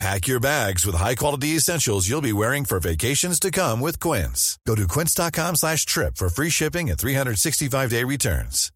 Pack 0.00 0.26
your 0.26 0.40
bags 0.40 0.84
with 0.84 0.96
high-quality 0.96 1.56
essentials 1.56 2.08
you'll 2.08 2.20
be 2.20 2.32
wearing 2.32 2.64
for 2.64 2.80
vacations 2.80 3.38
to 3.40 3.50
come 3.50 3.80
with 3.80 4.00
Quince. 4.00 4.58
Go 4.66 4.74
to 4.74 4.86
quince.com 4.86 5.54
slash 5.56 5.86
trip 5.86 6.16
for 6.16 6.28
free 6.28 6.50
shipping 6.50 6.90
and 6.90 6.98
365-day 6.98 8.04
returns. 8.04 8.70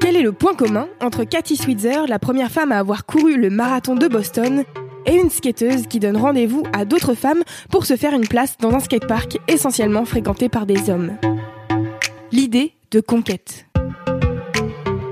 Quel 0.00 0.16
est 0.16 0.22
le 0.22 0.32
point 0.32 0.54
commun 0.54 0.88
entre 1.00 1.24
Cathy 1.24 1.56
Switzer, 1.56 2.06
la 2.08 2.18
première 2.18 2.50
femme 2.50 2.72
à 2.72 2.78
avoir 2.78 3.04
couru 3.04 3.36
le 3.36 3.50
marathon 3.50 3.94
de 3.94 4.08
Boston, 4.08 4.64
et 5.06 5.14
une 5.14 5.30
skateuse 5.30 5.86
qui 5.86 6.00
donne 6.00 6.16
rendez-vous 6.16 6.64
à 6.72 6.84
d'autres 6.84 7.14
femmes 7.14 7.42
pour 7.70 7.86
se 7.86 7.96
faire 7.96 8.14
une 8.14 8.26
place 8.26 8.56
dans 8.58 8.72
un 8.72 8.80
skatepark 8.80 9.38
essentiellement 9.48 10.04
fréquenté 10.04 10.48
par 10.48 10.66
des 10.66 10.90
hommes? 10.90 11.16
L'idée 12.32 12.74
de 12.90 13.00
conquête. 13.00 13.67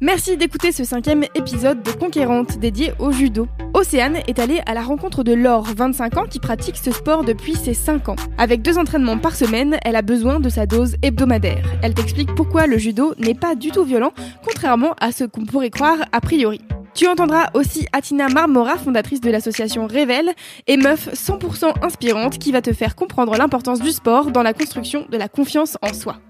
Merci 0.00 0.36
d'écouter 0.36 0.70
ce 0.70 0.84
cinquième 0.84 1.24
épisode 1.34 1.82
de 1.82 1.90
Conquérante 1.90 2.60
dédié 2.60 2.92
au 3.00 3.10
judo. 3.10 3.48
Océane 3.74 4.18
est 4.28 4.38
allée 4.38 4.60
à 4.64 4.72
la 4.72 4.82
rencontre 4.82 5.24
de 5.24 5.32
Laure, 5.32 5.66
25 5.76 6.18
ans, 6.18 6.24
qui 6.30 6.38
pratique 6.38 6.76
ce 6.76 6.92
sport 6.92 7.24
depuis 7.24 7.56
ses 7.56 7.74
5 7.74 8.08
ans. 8.08 8.16
Avec 8.38 8.62
deux 8.62 8.78
entraînements 8.78 9.18
par 9.18 9.34
semaine, 9.34 9.76
elle 9.82 9.96
a 9.96 10.02
besoin 10.02 10.38
de 10.38 10.48
sa 10.50 10.66
dose 10.66 10.94
hebdomadaire. 11.02 11.66
Elle 11.82 11.94
t'explique 11.94 12.32
pourquoi 12.36 12.68
le 12.68 12.78
judo 12.78 13.12
n'est 13.18 13.34
pas 13.34 13.56
du 13.56 13.72
tout 13.72 13.82
violent, 13.82 14.12
contrairement 14.44 14.94
à 15.00 15.10
ce 15.10 15.24
qu'on 15.24 15.44
pourrait 15.44 15.70
croire 15.70 15.98
a 16.12 16.20
priori. 16.20 16.60
Tu 16.94 17.08
entendras 17.08 17.50
aussi 17.54 17.88
Atina 17.92 18.28
Marmora, 18.28 18.76
fondatrice 18.76 19.20
de 19.20 19.30
l'association 19.32 19.88
Révèle, 19.88 20.30
et 20.68 20.76
meuf 20.76 21.08
100% 21.12 21.84
inspirante 21.84 22.38
qui 22.38 22.52
va 22.52 22.62
te 22.62 22.72
faire 22.72 22.94
comprendre 22.94 23.36
l'importance 23.36 23.80
du 23.80 23.90
sport 23.90 24.30
dans 24.30 24.44
la 24.44 24.54
construction 24.54 25.06
de 25.10 25.16
la 25.16 25.28
confiance 25.28 25.76
en 25.82 25.92
soi. 25.92 26.20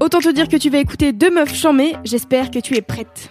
Autant 0.00 0.20
te 0.20 0.28
dire 0.32 0.48
que 0.48 0.56
tu 0.56 0.68
vas 0.68 0.78
écouter 0.78 1.12
deux 1.12 1.30
meufs 1.30 1.54
chamées, 1.54 1.94
j'espère 2.04 2.50
que 2.50 2.58
tu 2.58 2.76
es 2.76 2.82
prête. 2.82 3.30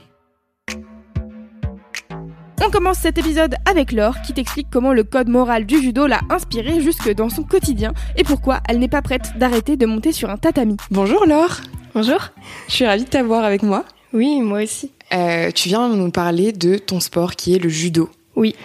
On 2.66 2.71
commence 2.71 2.97
cet 2.97 3.19
épisode 3.19 3.55
avec 3.69 3.91
Laure 3.91 4.16
qui 4.25 4.33
t'explique 4.33 4.67
comment 4.71 4.91
le 4.91 5.03
code 5.03 5.30
moral 5.30 5.66
du 5.66 5.80
judo 5.80 6.08
l'a 6.08 6.21
inspirée 6.31 6.81
jusque 6.81 7.13
dans 7.13 7.30
son 7.30 7.43
quotidien 7.43 7.93
et 8.17 8.23
pourquoi 8.23 8.61
elle 8.67 8.80
n'est 8.80 8.88
pas 8.88 9.03
prête 9.03 9.38
d'arrêter 9.38 9.77
de 9.77 9.86
monter 9.86 10.11
sur 10.11 10.31
un 10.31 10.38
tatami. 10.38 10.77
Bonjour 10.89 11.27
Laure. 11.27 11.58
Bonjour. 11.93 12.31
Je 12.67 12.73
suis 12.73 12.86
ravie 12.86 13.03
de 13.03 13.09
t'avoir 13.09 13.43
avec 13.43 13.61
moi. 13.61 13.86
Oui, 14.13 14.41
moi 14.41 14.63
aussi. 14.63 14.91
Euh, 15.13 15.52
tu 15.52 15.69
viens 15.69 15.88
nous 15.89 16.09
parler 16.09 16.52
de 16.52 16.77
ton 16.80 16.99
sport 16.99 17.36
qui 17.36 17.53
est 17.53 17.59
le 17.59 17.69
judo. 17.69 18.09
Oui. 18.36 18.55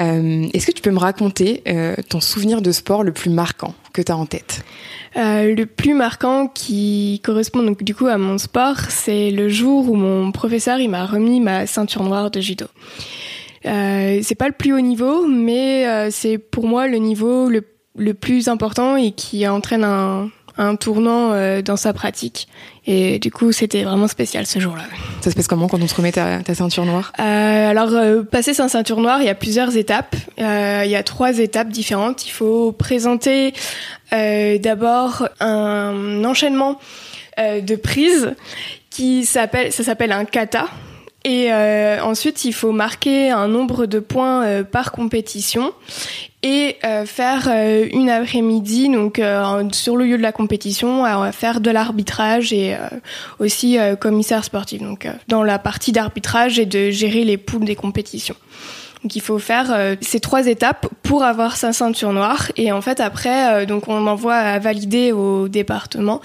Euh, 0.00 0.46
Est-ce 0.54 0.66
que 0.66 0.72
tu 0.72 0.80
peux 0.80 0.90
me 0.90 0.98
raconter 0.98 1.62
euh, 1.68 1.94
ton 2.08 2.20
souvenir 2.20 2.62
de 2.62 2.72
sport 2.72 3.04
le 3.04 3.12
plus 3.12 3.28
marquant? 3.30 3.74
Que 3.92 4.02
tu 4.02 4.12
as 4.12 4.16
en 4.16 4.26
tête 4.26 4.64
Euh, 5.16 5.56
le 5.56 5.66
plus 5.66 5.94
marquant 5.94 6.46
qui 6.46 7.20
correspond 7.24 7.64
donc 7.64 7.82
du 7.82 7.96
coup 7.96 8.06
à 8.06 8.16
mon 8.16 8.38
sport, 8.38 8.78
c'est 8.88 9.32
le 9.32 9.48
jour 9.48 9.90
où 9.90 9.96
mon 9.96 10.30
professeur 10.30 10.78
il 10.78 10.88
m'a 10.88 11.04
remis 11.04 11.40
ma 11.40 11.66
ceinture 11.66 12.04
noire 12.04 12.30
de 12.30 12.40
judo. 12.40 12.66
Euh, 13.66 14.20
c'est 14.22 14.36
pas 14.36 14.46
le 14.46 14.54
plus 14.54 14.72
haut 14.72 14.80
niveau, 14.80 15.26
mais 15.26 15.86
euh, 15.88 16.08
c'est 16.12 16.38
pour 16.38 16.66
moi 16.66 16.86
le 16.86 16.98
niveau 16.98 17.48
le, 17.48 17.64
le 17.96 18.14
plus 18.14 18.46
important 18.46 18.96
et 18.96 19.10
qui 19.10 19.46
entraîne 19.48 19.82
un, 19.82 20.30
un 20.58 20.76
tournant 20.76 21.32
euh, 21.32 21.62
dans 21.62 21.76
sa 21.76 21.92
pratique. 21.92 22.48
Et 22.86 23.18
du 23.18 23.30
coup, 23.30 23.52
c'était 23.52 23.82
vraiment 23.84 24.08
spécial 24.08 24.46
ce 24.46 24.58
jour-là. 24.58 24.84
Ça 25.20 25.30
se 25.30 25.36
passe 25.36 25.46
comment 25.46 25.68
quand 25.68 25.80
on 25.80 25.86
te 25.86 25.94
remet 25.94 26.12
ta, 26.12 26.40
ta 26.40 26.54
ceinture 26.54 26.84
noire? 26.84 27.12
Euh, 27.18 27.70
alors, 27.70 27.90
euh, 27.92 28.22
passer 28.22 28.54
sa 28.54 28.68
ceinture 28.68 29.00
noire, 29.00 29.20
il 29.20 29.26
y 29.26 29.30
a 29.30 29.34
plusieurs 29.34 29.76
étapes. 29.76 30.16
Euh, 30.40 30.82
il 30.84 30.90
y 30.90 30.96
a 30.96 31.02
trois 31.02 31.38
étapes 31.38 31.68
différentes. 31.68 32.26
Il 32.26 32.30
faut 32.30 32.72
présenter 32.72 33.52
euh, 34.12 34.58
d'abord 34.58 35.28
un 35.40 36.24
enchaînement 36.24 36.80
euh, 37.38 37.60
de 37.60 37.76
prises 37.76 38.34
qui 38.90 39.24
s'appelle, 39.24 39.72
ça 39.72 39.84
s'appelle 39.84 40.12
un 40.12 40.24
kata. 40.24 40.66
Et 41.24 41.52
euh, 41.52 42.02
ensuite, 42.02 42.44
il 42.44 42.54
faut 42.54 42.72
marquer 42.72 43.30
un 43.30 43.46
nombre 43.46 43.86
de 43.86 43.98
points 43.98 44.44
euh, 44.44 44.64
par 44.64 44.90
compétition 44.90 45.74
et 46.42 46.76
euh, 46.84 47.04
faire 47.04 47.48
une 47.92 48.08
après-midi 48.08 48.88
donc 48.88 49.20
sur 49.72 49.96
le 49.98 50.06
lieu 50.06 50.16
de 50.16 50.22
la 50.22 50.32
compétition 50.32 51.04
à 51.04 51.30
faire 51.32 51.60
de 51.60 51.70
l'arbitrage 51.70 52.54
et 52.54 52.74
aussi 53.38 53.76
commissaire 54.00 54.42
sportif 54.42 54.80
donc 54.80 55.06
dans 55.28 55.42
la 55.42 55.58
partie 55.58 55.92
d'arbitrage 55.92 56.58
et 56.58 56.64
de 56.64 56.88
gérer 56.90 57.24
les 57.24 57.36
poules 57.36 57.66
des 57.66 57.76
compétitions. 57.76 58.36
Donc 59.02 59.16
il 59.16 59.22
faut 59.22 59.38
faire 59.38 59.72
euh, 59.72 59.96
ces 60.02 60.20
trois 60.20 60.46
étapes 60.46 60.86
pour 61.02 61.24
avoir 61.24 61.56
sa 61.56 61.72
ceinture 61.72 62.12
noire 62.12 62.52
et 62.56 62.70
en 62.70 62.82
fait 62.82 63.00
après 63.00 63.62
euh, 63.62 63.66
donc 63.66 63.88
on 63.88 64.06
envoie 64.06 64.34
à 64.34 64.58
valider 64.58 65.10
au 65.10 65.48
département. 65.48 66.20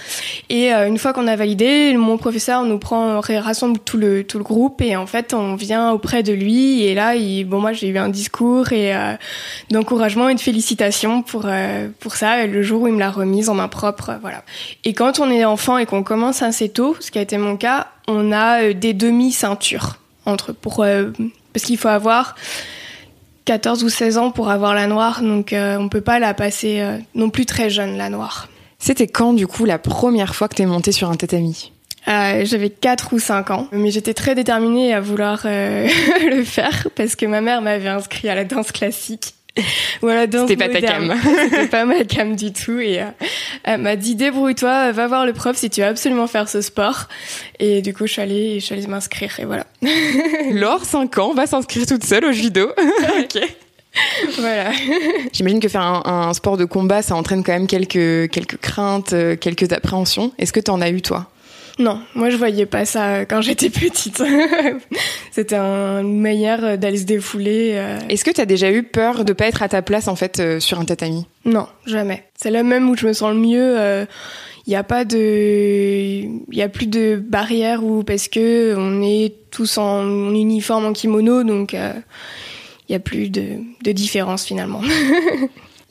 Et 0.50 0.74
euh, 0.74 0.88
une 0.88 0.97
fois 0.97 1.14
qu'on 1.14 1.28
a 1.28 1.38
validé 1.38 1.96
mon 1.96 2.18
professeur 2.18 2.64
nous 2.64 2.78
prend 2.78 3.22
rassemble 3.22 3.80
tout 3.80 3.97
le 3.97 4.25
tout 4.25 4.38
le 4.38 4.44
groupe 4.44 4.81
et 4.81 4.97
en 4.97 5.08
fait 5.08 5.34
on 5.34 5.56
vient 5.56 5.91
auprès 5.91 6.22
de 6.22 6.34
lui. 6.34 6.84
Et 6.84 6.96
là 6.96 7.14
bon 7.46 7.62
moi 7.62 7.72
j'ai 7.72 7.88
eu 7.88 7.97
un 7.97 8.09
discours 8.09 8.74
et 8.74 8.94
d'encouragement 9.72 10.28
et 10.28 10.35
de 10.35 10.40
félicitations 10.41 11.22
pour 11.22 11.47
pour 12.00 12.16
ça. 12.16 12.46
Le 12.46 12.62
jour 12.62 12.81
où 12.81 12.88
il 12.88 12.94
me 12.94 13.00
l'a 13.00 13.12
remise 13.12 13.47
en 13.47 13.53
main 13.56 13.69
propre 13.69 14.18
voilà. 14.19 14.44
Et 14.84 14.94
quand 14.94 15.19
on 15.19 15.30
est 15.30 15.46
enfant 15.46 15.78
et 15.78 15.85
qu'on 15.85 16.03
commence 16.03 16.41
assez 16.41 16.68
tôt 16.68 16.97
ce 17.00 17.09
qui 17.09 17.19
a 17.19 17.22
été 17.22 17.38
mon 17.38 17.56
cas 17.56 17.88
on 18.08 18.34
a 18.34 18.74
des 18.74 18.94
demi 18.94 19.31
ceintures 19.31 19.97
entre 20.25 20.52
pour 20.52 20.84
parce 21.55 21.63
qu'il 21.63 21.77
faut 21.77 21.88
avoir 21.88 22.35
14 23.45 23.85
ou 23.85 23.89
16 23.89 24.17
ans 24.17 24.31
pour 24.31 24.49
avoir 24.49 24.73
la 24.73 24.88
noire, 24.88 25.21
donc 25.21 25.53
euh, 25.53 25.77
on 25.77 25.88
peut 25.88 26.01
pas 26.01 26.19
la 26.19 26.33
passer 26.33 26.81
euh, 26.81 26.97
non 27.13 27.29
plus 27.29 27.45
très 27.45 27.69
jeune, 27.69 27.95
la 27.95 28.09
noire. 28.09 28.49
C'était 28.77 29.07
quand 29.07 29.31
du 29.31 29.47
coup 29.47 29.63
la 29.63 29.79
première 29.79 30.35
fois 30.35 30.49
que 30.49 30.55
t'es 30.55 30.66
montée 30.66 30.91
sur 30.91 31.09
un 31.09 31.16
tatami? 31.16 31.71
Euh, 32.09 32.43
J'avais 32.43 32.69
4 32.69 33.13
ou 33.13 33.19
5 33.19 33.51
ans, 33.51 33.69
mais 33.71 33.89
j'étais 33.89 34.13
très 34.13 34.35
déterminée 34.35 34.93
à 34.93 34.99
vouloir 34.99 35.43
euh, 35.45 35.88
le 36.29 36.43
faire 36.43 36.89
parce 36.93 37.16
que 37.16 37.25
ma 37.25 37.39
mère 37.39 37.61
m'avait 37.61 37.87
inscrit 37.87 38.27
à 38.27 38.35
la 38.35 38.43
danse 38.43 38.73
classique. 38.73 39.33
Ou 40.01 40.07
à 40.07 40.16
la 40.16 40.27
danse 40.27 40.49
C'était 40.49 40.67
pas 40.67 40.73
ta 40.73 40.81
cam. 40.81 41.16
C'était 41.49 41.67
pas 41.67 41.85
ma 41.85 42.03
cam 42.03 42.35
du 42.35 42.51
tout 42.51 42.79
et 42.79 43.01
euh, 43.01 43.05
elle 43.63 43.81
m'a 43.81 43.95
dit 43.95 44.16
débrouille-toi, 44.16 44.91
va 44.91 45.07
voir 45.07 45.25
le 45.25 45.33
prof 45.33 45.55
si 45.55 45.69
tu 45.69 45.81
veux 45.81 45.88
absolument 45.88 46.27
faire 46.27 46.49
ce 46.49 46.61
sport. 46.61 47.07
Et 47.59 47.81
du 47.81 47.93
coup 47.93 48.05
je 48.07 48.13
suis 48.13 48.21
allée, 48.21 48.59
je 48.59 48.66
suis 48.66 48.73
allée 48.73 48.88
m'inscrire 48.88 49.39
et 49.39 49.45
voilà. 49.45 49.66
Laure, 50.51 50.83
5 50.83 51.17
ans, 51.19 51.33
va 51.33 51.47
s'inscrire 51.47 51.85
toute 51.85 52.03
seule 52.03 52.25
au 52.25 52.31
judo. 52.31 52.69
ok. 53.19 53.41
voilà. 54.39 54.71
J'imagine 55.31 55.59
que 55.59 55.69
faire 55.69 55.81
un, 55.81 56.03
un 56.05 56.33
sport 56.33 56.57
de 56.57 56.66
combat, 56.66 57.01
ça 57.01 57.16
entraîne 57.16 57.43
quand 57.43 57.53
même 57.53 57.67
quelques, 57.67 58.29
quelques 58.31 58.57
craintes, 58.57 59.13
euh, 59.13 59.37
quelques 59.37 59.72
appréhensions. 59.72 60.33
Est-ce 60.37 60.51
que 60.51 60.59
t'en 60.59 60.81
as 60.81 60.89
eu 60.89 61.01
toi? 61.01 61.29
Non, 61.78 62.00
moi 62.13 62.30
je 62.30 62.38
voyais 62.38 62.66
pas 62.66 62.86
ça 62.86 63.25
quand 63.25 63.41
j'étais 63.41 63.70
petite. 63.70 64.23
C'était 65.32 65.55
un- 65.58 65.99
une 66.02 66.22
manière 66.22 66.78
d'aller 66.78 66.97
se 66.97 67.03
défouler. 67.03 67.72
euh. 67.76 67.99
Est-ce 68.09 68.23
que 68.23 68.32
t'as 68.32 68.46
déjà 68.46 68.72
eu 68.72 68.84
peur 68.84 69.26
de 69.26 69.34
pas 69.34 69.47
être 69.47 69.61
à 69.61 69.67
ta 69.67 69.82
place 69.82 70.08
en 70.08 70.16
fait 70.16 70.40
euh, 70.40 70.59
sur 70.61 70.79
un 70.79 70.85
tatami? 70.85 71.26
Non, 71.44 71.67
jamais. 71.85 72.23
C'est 72.38 72.49
là 72.52 72.64
même 72.64 72.90
où 72.90 72.96
je 72.96 73.05
me 73.08 73.14
sens 73.14 73.34
le 73.34 73.40
mieux. 73.40 74.05
Il 74.67 74.72
n'y 74.72 74.76
a 74.78 74.84
pas 74.84 75.05
de, 75.05 75.17
il 75.17 76.58
y 76.58 76.61
a 76.64 76.70
plus 76.70 76.88
de 76.88 77.17
barrière 77.23 77.84
ou 77.84 78.03
parce 78.03 78.28
que 78.29 78.73
on 78.78 79.02
est 79.03 79.34
tous 79.52 79.78
en 79.78 80.34
uniforme, 80.34 80.85
en 80.85 80.94
kimono, 80.94 81.44
donc 81.44 81.73
il 81.73 82.91
y 82.91 82.96
a 82.96 82.99
plus 82.99 83.29
de, 83.29 83.44
de 83.84 83.91
différence 83.91 84.44
finalement. 84.46 84.82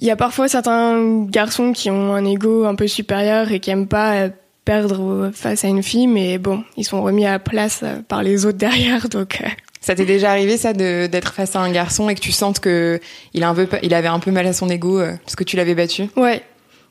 Il 0.00 0.06
y 0.08 0.10
a 0.10 0.16
parfois 0.16 0.48
certains 0.48 1.24
garçons 1.26 1.72
qui 1.72 1.88
ont 1.90 2.14
un 2.14 2.24
ego 2.24 2.64
un 2.64 2.74
peu 2.74 2.88
supérieur 2.88 3.52
et 3.52 3.60
qui 3.60 3.70
aiment 3.70 3.86
pas 3.86 4.14
euh, 4.14 4.28
perdre 4.64 5.30
face 5.34 5.64
à 5.64 5.68
une 5.68 5.82
fille, 5.82 6.06
mais 6.06 6.38
bon, 6.38 6.62
ils 6.76 6.84
sont 6.84 7.02
remis 7.02 7.26
à 7.26 7.32
la 7.32 7.38
place 7.38 7.80
euh, 7.82 8.00
par 8.06 8.22
les 8.22 8.46
autres 8.46 8.58
derrière, 8.58 9.08
donc. 9.08 9.40
euh, 9.42 9.48
Ça 9.80 9.94
t'est 9.94 10.06
déjà 10.06 10.30
arrivé 10.30 10.56
ça 10.56 10.72
de- 10.72 11.06
d'être 11.06 11.34
face 11.34 11.54
à 11.56 11.60
un 11.60 11.70
garçon 11.70 12.08
et 12.08 12.14
que 12.14 12.20
tu 12.20 12.32
sentes 12.32 12.60
que 12.60 13.00
il 13.34 13.42
a 13.44 13.48
un 13.50 13.54
peu 13.54 13.68
il 13.82 13.92
avait 13.94 14.08
un 14.08 14.18
peu 14.20 14.30
mal 14.30 14.46
à 14.46 14.52
son 14.54 14.68
ego 14.70 14.98
euh, 15.00 15.12
parce 15.24 15.36
que 15.36 15.44
tu 15.44 15.56
l'avais 15.56 15.74
battu? 15.74 16.04
Ouais. 16.16 16.42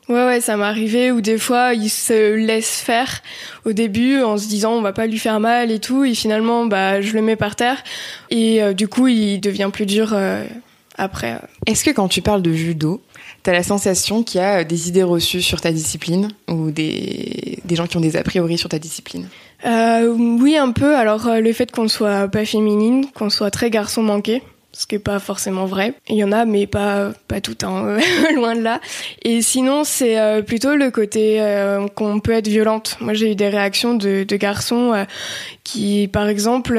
Ouais, 0.08 0.26
ouais, 0.26 0.40
ça 0.42 0.58
m'est 0.58 0.64
arrivé 0.64 1.10
où 1.12 1.22
des 1.22 1.38
fois 1.38 1.72
il 1.72 1.88
se 1.88 2.34
laisse 2.34 2.78
faire 2.80 3.22
au 3.64 3.72
début 3.72 4.20
en 4.22 4.36
se 4.36 4.46
disant 4.48 4.72
on 4.74 4.82
va 4.82 4.92
pas 4.92 5.06
lui 5.06 5.18
faire 5.18 5.40
mal 5.40 5.70
et 5.70 5.78
tout, 5.80 6.04
et 6.04 6.14
finalement 6.14 6.66
bah 6.66 7.00
je 7.00 7.14
le 7.14 7.22
mets 7.22 7.36
par 7.36 7.56
terre 7.56 7.82
et 8.30 8.62
euh, 8.62 8.74
du 8.74 8.86
coup 8.86 9.08
il 9.08 9.40
devient 9.40 9.70
plus 9.72 9.86
dur 9.86 10.10
euh, 10.12 10.44
après. 10.98 11.40
Est-ce 11.66 11.82
que 11.84 11.90
quand 11.90 12.08
tu 12.08 12.20
parles 12.20 12.42
de 12.42 12.52
judo, 12.52 13.00
t'as 13.44 13.52
la 13.52 13.62
sensation 13.62 14.24
qu'il 14.24 14.40
y 14.40 14.44
a 14.44 14.64
des 14.64 14.88
idées 14.88 15.04
reçues 15.04 15.42
sur 15.42 15.60
ta 15.60 15.70
discipline 15.70 16.30
ou 16.48 16.72
des, 16.72 17.60
gens 17.70 17.86
qui 17.86 17.96
ont 17.96 18.00
des 18.00 18.16
a 18.16 18.24
priori 18.24 18.58
sur 18.58 18.68
ta 18.68 18.80
discipline? 18.80 19.28
Euh, 19.64 20.12
Oui, 20.16 20.56
un 20.56 20.72
peu. 20.72 20.96
Alors 20.96 21.28
le 21.28 21.52
fait 21.52 21.70
qu'on 21.70 21.86
soit 21.86 22.26
pas 22.26 22.44
féminine, 22.44 23.06
qu'on 23.14 23.30
soit 23.30 23.52
très 23.52 23.70
garçon 23.70 24.02
manqué 24.02 24.42
ce 24.74 24.86
qui 24.86 24.96
est 24.96 25.00
pas 25.00 25.18
forcément 25.20 25.66
vrai. 25.66 25.94
Il 26.08 26.16
y 26.16 26.24
en 26.24 26.32
a, 26.32 26.44
mais 26.44 26.66
pas 26.66 27.12
pas 27.28 27.40
tout, 27.40 27.56
hein, 27.62 27.98
loin 28.34 28.54
de 28.54 28.60
là. 28.60 28.80
Et 29.22 29.40
sinon, 29.40 29.84
c'est 29.84 30.18
euh, 30.18 30.42
plutôt 30.42 30.74
le 30.74 30.90
côté 30.90 31.40
euh, 31.40 31.86
qu'on 31.88 32.20
peut 32.20 32.32
être 32.32 32.48
violente. 32.48 32.96
Moi, 33.00 33.14
j'ai 33.14 33.32
eu 33.32 33.34
des 33.34 33.48
réactions 33.48 33.94
de, 33.94 34.24
de 34.24 34.36
garçons 34.36 34.92
euh, 34.92 35.04
qui, 35.62 36.08
par 36.12 36.28
exemple, 36.28 36.74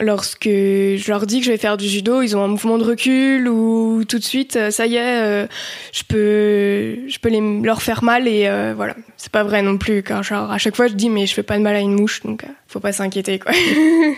lorsque 0.00 0.44
je 0.44 1.04
leur 1.08 1.26
dis 1.26 1.40
que 1.40 1.46
je 1.46 1.50
vais 1.50 1.58
faire 1.58 1.76
du 1.76 1.88
judo, 1.88 2.22
ils 2.22 2.36
ont 2.36 2.44
un 2.44 2.48
mouvement 2.48 2.78
de 2.78 2.84
recul 2.84 3.48
ou 3.48 4.04
tout 4.04 4.18
de 4.18 4.24
suite, 4.24 4.58
ça 4.70 4.86
y 4.86 4.96
est, 4.96 5.48
je 5.92 6.02
peux 6.08 7.08
je 7.08 7.18
peux 7.18 7.28
les, 7.28 7.40
leur 7.62 7.82
faire 7.82 8.04
mal 8.04 8.28
et 8.28 8.48
voilà. 8.76 8.94
C'est 9.16 9.32
pas 9.32 9.42
vrai 9.42 9.62
non 9.62 9.78
plus. 9.78 10.02
Car 10.02 10.22
genre 10.22 10.50
à 10.52 10.58
chaque 10.58 10.76
fois, 10.76 10.86
je 10.86 10.94
dis 10.94 11.10
mais 11.10 11.26
je 11.26 11.34
fais 11.34 11.42
pas 11.42 11.56
de 11.58 11.62
mal 11.62 11.74
à 11.74 11.80
une 11.80 11.94
mouche, 11.94 12.22
donc 12.22 12.44
faut 12.68 12.80
pas 12.80 12.92
s'inquiéter 12.92 13.38
quoi. 13.38 13.52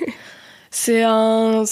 c'est 0.70 1.02
un 1.02 1.64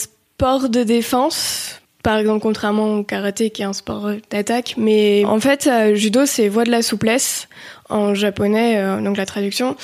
sport 0.43 0.69
de 0.69 0.83
défense. 0.83 1.81
Par 2.03 2.19
exemple, 2.19 2.41
contrairement 2.41 2.97
au 2.97 3.05
karaté 3.05 3.51
qui 3.51 3.63
est 3.63 3.65
un 3.65 3.73
sport 3.73 4.11
d'attaque. 4.29 4.75
Mais 4.77 5.25
en 5.25 5.39
fait, 5.39 5.69
euh, 5.69 5.95
judo, 5.95 6.27
c'est 6.27 6.49
voie 6.49 6.65
de 6.65 6.71
la 6.73 6.83
souplesse 6.83 7.47
en 7.89 8.13
japonais, 8.13 8.77
euh, 8.79 9.01
donc 9.01 9.17
la 9.19 9.25
traduction. 9.25 9.77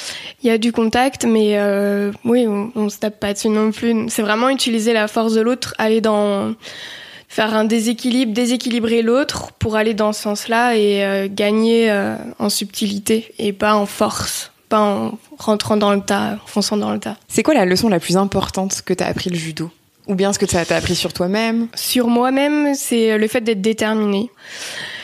Il 0.42 0.48
y 0.48 0.50
a 0.50 0.58
du 0.58 0.72
contact, 0.72 1.24
mais 1.24 1.56
euh, 1.58 2.10
oui, 2.24 2.48
on, 2.48 2.72
on, 2.74 2.88
se 2.88 2.98
tape 2.98 3.20
pas 3.20 3.34
dessus 3.34 3.50
non 3.50 3.70
plus. 3.70 4.08
C'est 4.08 4.22
vraiment 4.22 4.48
utiliser 4.48 4.92
la 4.92 5.06
force 5.06 5.32
de 5.32 5.42
l'autre, 5.42 5.76
aller 5.78 6.00
dans 6.00 6.56
faire 7.28 7.54
un 7.54 7.64
déséquilibre, 7.64 8.32
déséquilibrer 8.32 9.02
l'autre 9.02 9.52
pour 9.60 9.76
aller 9.76 9.94
dans 9.94 10.12
ce 10.12 10.22
sens-là 10.22 10.76
et 10.76 11.28
gagner 11.30 11.88
en 12.40 12.48
subtilité 12.48 13.32
et 13.38 13.52
pas 13.52 13.74
en 13.74 13.86
force, 13.86 14.50
pas 14.68 14.80
en 14.80 15.18
rentrant 15.38 15.76
dans 15.76 15.94
le 15.94 16.00
tas, 16.00 16.38
en 16.42 16.46
fonçant 16.48 16.78
dans 16.78 16.90
le 16.90 16.98
tas. 16.98 17.16
C'est 17.28 17.44
quoi 17.44 17.54
la 17.54 17.64
leçon 17.64 17.88
la 17.88 18.00
plus 18.00 18.16
importante 18.16 18.82
que 18.82 18.92
tu 18.92 19.04
as 19.04 19.06
appris 19.06 19.30
le 19.30 19.36
judo? 19.36 19.70
Ou 20.08 20.14
bien 20.14 20.32
ce 20.32 20.38
que 20.38 20.46
ça 20.46 20.64
t'a 20.64 20.76
appris 20.76 20.96
sur 20.96 21.12
toi-même 21.12 21.68
Sur 21.74 22.08
moi-même, 22.08 22.74
c'est 22.74 23.16
le 23.16 23.28
fait 23.28 23.40
d'être 23.42 23.60
déterminé. 23.60 24.30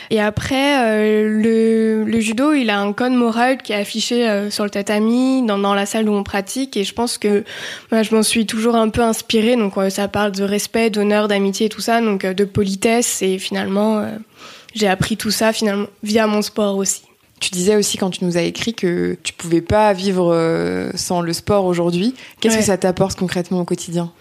Et 0.09 0.21
après, 0.21 0.79
euh, 0.79 1.29
le, 1.29 2.03
le, 2.03 2.19
judo, 2.19 2.53
il 2.53 2.69
a 2.69 2.79
un 2.79 2.93
code 2.93 3.13
moral 3.13 3.57
qui 3.57 3.71
est 3.71 3.75
affiché 3.75 4.27
euh, 4.27 4.49
sur 4.51 4.63
le 4.63 4.69
tatami, 4.69 5.43
dans, 5.45 5.57
dans, 5.57 5.73
la 5.73 5.85
salle 5.85 6.09
où 6.09 6.13
on 6.13 6.23
pratique. 6.23 6.77
Et 6.77 6.83
je 6.83 6.93
pense 6.93 7.17
que 7.17 7.43
moi, 7.91 8.03
je 8.03 8.13
m'en 8.13 8.23
suis 8.23 8.45
toujours 8.45 8.75
un 8.75 8.89
peu 8.89 9.01
inspirée. 9.01 9.55
Donc, 9.55 9.77
euh, 9.77 9.89
ça 9.89 10.07
parle 10.07 10.31
de 10.31 10.43
respect, 10.43 10.89
d'honneur, 10.89 11.27
d'amitié, 11.27 11.69
tout 11.69 11.81
ça, 11.81 12.01
donc 12.01 12.25
de 12.25 12.45
politesse. 12.45 13.21
Et 13.21 13.39
finalement, 13.39 14.05
j'ai 14.75 14.87
appris 14.87 15.17
tout 15.17 15.31
ça 15.31 15.53
finalement 15.53 15.87
via 16.03 16.27
mon 16.27 16.41
sport 16.41 16.77
aussi. 16.77 17.01
Tu 17.39 17.49
disais 17.51 17.75
aussi 17.75 17.97
quand 17.97 18.09
tu 18.09 18.23
nous 18.23 18.37
as 18.37 18.41
écrit 18.41 18.73
que 18.73 19.17
tu 19.23 19.33
pouvais 19.33 19.61
pas 19.61 19.91
vivre 19.93 20.33
sans 20.95 21.21
le 21.21 21.33
sport 21.33 21.65
aujourd'hui. 21.65 22.15
Qu'est-ce 22.39 22.55
Ouais. 22.55 22.59
que 22.61 22.65
ça 22.65 22.77
t'apporte 22.77 23.19
concrètement 23.19 23.59
au 23.59 23.65
quotidien? 23.65 24.11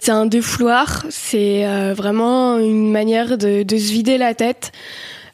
C'est 0.00 0.12
un 0.12 0.26
défouloir, 0.26 1.04
c'est 1.08 1.66
euh, 1.66 1.94
vraiment 1.94 2.58
une 2.58 2.90
manière 2.92 3.38
de, 3.38 3.62
de 3.62 3.76
se 3.78 3.90
vider 3.90 4.18
la 4.18 4.34
tête 4.34 4.70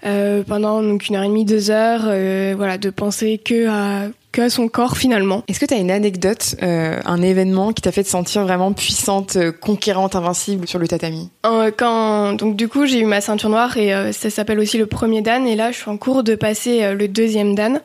euh, 0.07 0.43
pendant 0.47 0.81
donc 0.83 1.09
une 1.09 1.17
heure 1.17 1.25
et 1.25 1.29
demie, 1.29 1.45
deux 1.45 1.71
heures, 1.71 2.05
euh, 2.07 2.55
voilà, 2.57 2.79
de 2.79 2.89
penser 2.91 3.39
que 3.45 3.69
à, 3.69 4.09
que 4.33 4.49
son 4.49 4.69
corps 4.69 4.97
finalement. 4.97 5.43
Est-ce 5.49 5.61
que 5.61 5.67
tu 5.67 5.75
as 5.75 5.79
une 5.79 5.91
anecdote, 5.91 6.57
euh, 6.63 7.01
un 7.05 7.23
événement 7.23 7.73
qui 7.73 7.83
t'a 7.83 7.93
fait 7.93 8.05
te 8.05 8.09
sentir 8.09 8.43
vraiment 8.43 8.73
puissante, 8.73 9.37
euh, 9.37 9.53
conquérante, 9.53 10.15
invincible 10.15 10.69
sur 10.69 10.79
le 10.79 10.87
tatami? 10.87 11.31
Euh, 11.47 11.71
quand 11.77 12.35
donc 12.35 12.57
du 12.57 12.69
coup 12.69 12.87
j'ai 12.87 13.01
eu 13.01 13.05
ma 13.05 13.21
ceinture 13.21 13.49
noire 13.49 13.77
et 13.77 13.93
euh, 13.93 14.13
ça 14.13 14.31
s'appelle 14.31 14.61
aussi 14.61 14.79
le 14.79 14.87
premier 14.87 15.23
dan. 15.23 15.47
Et 15.47 15.57
là 15.57 15.73
je 15.73 15.79
suis 15.79 15.91
en 15.91 15.97
cours 15.97 16.23
de 16.23 16.35
passer 16.35 16.83
euh, 16.83 16.95
le 16.95 17.09
deuxième 17.09 17.55
dan. 17.55 17.81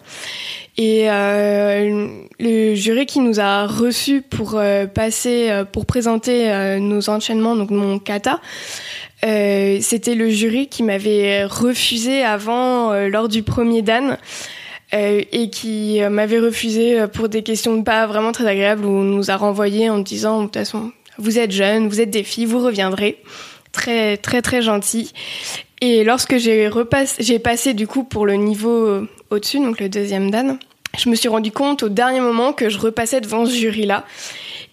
Et 0.78 1.10
euh, 1.10 2.08
le 2.38 2.76
jury 2.76 3.06
qui 3.06 3.22
nous 3.22 3.40
a 3.40 3.66
reçus 3.66 4.22
pour 4.22 4.60
passer 4.94 5.64
pour 5.72 5.86
présenter 5.86 6.78
nos 6.82 7.10
enchaînements 7.10 7.56
donc 7.56 7.70
mon 7.70 7.98
kata 7.98 8.42
euh, 9.26 9.78
c'était 9.82 10.14
le 10.14 10.30
jury 10.30 10.68
qui 10.68 10.84
m'avait 10.84 11.46
refusé 11.46 12.24
avant 12.24 12.92
euh, 12.92 13.08
lors 13.08 13.28
du 13.28 13.44
premier 13.44 13.82
dan 13.82 14.18
et 14.92 15.50
qui 15.50 16.02
euh, 16.02 16.10
m'avait 16.10 16.40
refusé 16.40 17.00
euh, 17.00 17.08
pour 17.08 17.28
des 17.30 17.44
questions 17.44 17.82
pas 17.84 18.06
vraiment 18.06 18.32
très 18.32 18.48
agréables 18.48 18.86
où 18.86 18.90
on 18.90 19.04
nous 19.04 19.32
a 19.32 19.36
renvoyé 19.36 19.90
en 19.90 20.00
disant 20.00 20.42
de 20.42 20.46
toute 20.46 20.56
façon 20.56 20.92
vous 21.18 21.40
êtes 21.40 21.52
jeunes, 21.52 21.88
vous 21.88 22.02
êtes 22.02 22.10
des 22.10 22.24
filles, 22.24 22.46
vous 22.46 22.64
reviendrez. 22.64 23.18
Très 23.72 24.18
très 24.18 24.42
très 24.42 24.62
gentil. 24.62 25.12
Et 25.82 26.04
lorsque 26.04 26.38
j'ai 26.38 26.68
repassé, 26.68 27.24
j'ai 27.24 27.40
passé 27.40 27.74
du 27.74 27.88
coup 27.88 28.04
pour 28.04 28.26
le 28.26 28.36
niveau 28.36 28.86
euh, 28.86 29.10
au-dessus, 29.30 29.60
donc 29.60 29.80
le 29.80 29.90
deuxième 29.90 30.32
dan, 30.32 30.58
je 30.98 31.10
me 31.10 31.16
suis 31.16 31.28
rendu 31.28 31.52
compte 31.52 31.84
au 31.84 31.90
dernier 31.90 32.22
moment 32.22 32.54
que 32.54 32.70
je 32.70 32.80
repassais 32.80 33.22
devant 33.22 33.46
ce 33.46 33.54
jury-là. 33.54 34.06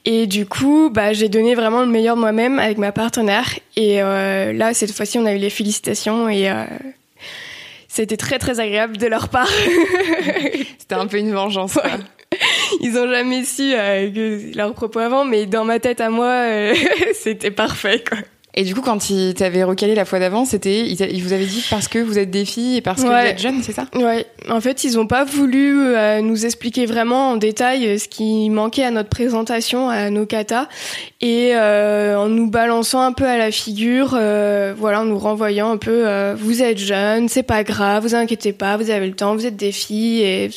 Et 0.05 0.27
du 0.27 0.47
coup, 0.47 0.91
bah, 0.91 1.13
j'ai 1.13 1.29
donné 1.29 1.55
vraiment 1.55 1.81
le 1.81 1.87
meilleur 1.87 2.17
moi-même 2.17 2.59
avec 2.59 2.79
ma 2.79 2.93
partenaire. 2.93 3.49
Et 3.77 4.03
euh, 4.03 4.53
là, 4.53 4.75
cette 4.75 4.93
fois-ci, 4.93 5.19
on 5.19 5.27
a 5.27 5.33
eu 5.33 5.39
les 5.39 5.51
félicitations 5.51 6.29
et 6.29 6.51
euh, 6.51 6.65
c'était 7.93 8.17
très 8.17 8.39
très 8.39 8.59
agréable 8.59 8.97
de 8.97 9.07
leur 9.07 9.29
part. 9.29 9.49
C'était 10.79 10.95
un 10.95 11.07
peu 11.07 11.19
une 11.19 11.31
vengeance. 11.31 11.75
quoi. 11.75 11.91
Ils 12.81 12.97
ont 12.99 13.07
jamais 13.07 13.45
su 13.45 13.75
euh, 13.75 14.51
leurs 14.55 14.73
propos 14.73 15.01
avant, 15.01 15.27
mais 15.27 15.45
dans 15.45 15.67
ma 15.67 15.79
tête 15.79 16.01
à 16.01 16.09
moi, 16.09 16.27
euh, 16.27 16.75
c'était 17.13 17.51
parfait. 17.51 18.03
Quoi. 18.09 18.21
Et 18.55 18.65
du 18.65 18.75
coup, 18.75 18.83
quand 18.83 19.09
ils 19.09 19.33
t'avaient 19.33 19.65
recalé 19.65 19.95
la 19.95 20.05
fois 20.05 20.19
d'avant, 20.19 20.45
c'était 20.45 20.87
ils 20.87 21.23
vous 21.23 21.33
avaient 21.33 21.47
dit 21.47 21.65
parce 21.71 21.89
que 21.89 21.99
vous 21.99 22.19
êtes 22.19 22.31
des 22.31 22.45
filles 22.45 22.77
et 22.77 22.81
parce 22.83 23.03
que 23.03 23.09
Ouais. 23.09 23.23
vous 23.23 23.29
êtes 23.31 23.39
jeunes, 23.41 23.63
c'est 23.63 23.73
ça? 23.73 23.87
Ouais, 23.95 24.27
en 24.51 24.61
fait, 24.61 24.85
ils 24.85 24.99
ont 24.99 25.07
pas 25.07 25.25
voulu 25.25 25.81
euh, 25.87 26.21
nous 26.21 26.45
expliquer 26.45 26.85
vraiment 26.85 27.31
en 27.31 27.37
détail 27.39 27.87
euh, 27.87 27.97
ce 27.99 28.09
qui 28.09 28.51
manquait 28.51 28.85
à 28.85 28.91
notre 28.91 29.09
présentation, 29.09 29.89
à 29.89 30.11
nos 30.11 30.27
katas, 30.27 30.69
et 31.23 31.53
euh, 31.55 32.19
en 32.19 32.29
nous 32.29 32.51
balançant 32.51 33.01
un 33.01 33.13
peu 33.13 33.25
à 33.25 33.39
la 33.39 33.51
figure, 33.51 34.15
euh, 34.21 34.75
voilà, 34.77 35.01
en 35.01 35.05
nous 35.07 35.19
renvoyant 35.19 35.71
un 35.71 35.79
peu, 35.79 36.07
euh, 36.07 36.35
vous 36.39 36.63
êtes 36.63 36.77
jeunes, 36.79 37.31
c'est 37.31 37.43
pas 37.43 37.65
grave, 37.65 38.03
vous 38.03 38.15
inquiétez 38.15 38.53
pas, 38.53 38.77
vous 38.77 38.91
avez 38.91 39.07
le 39.07 39.15
temps, 39.15 39.35
vous 39.35 39.47
êtes 39.47 39.57
des 39.57 39.73
filles. 39.73 40.21
Et 40.21 40.51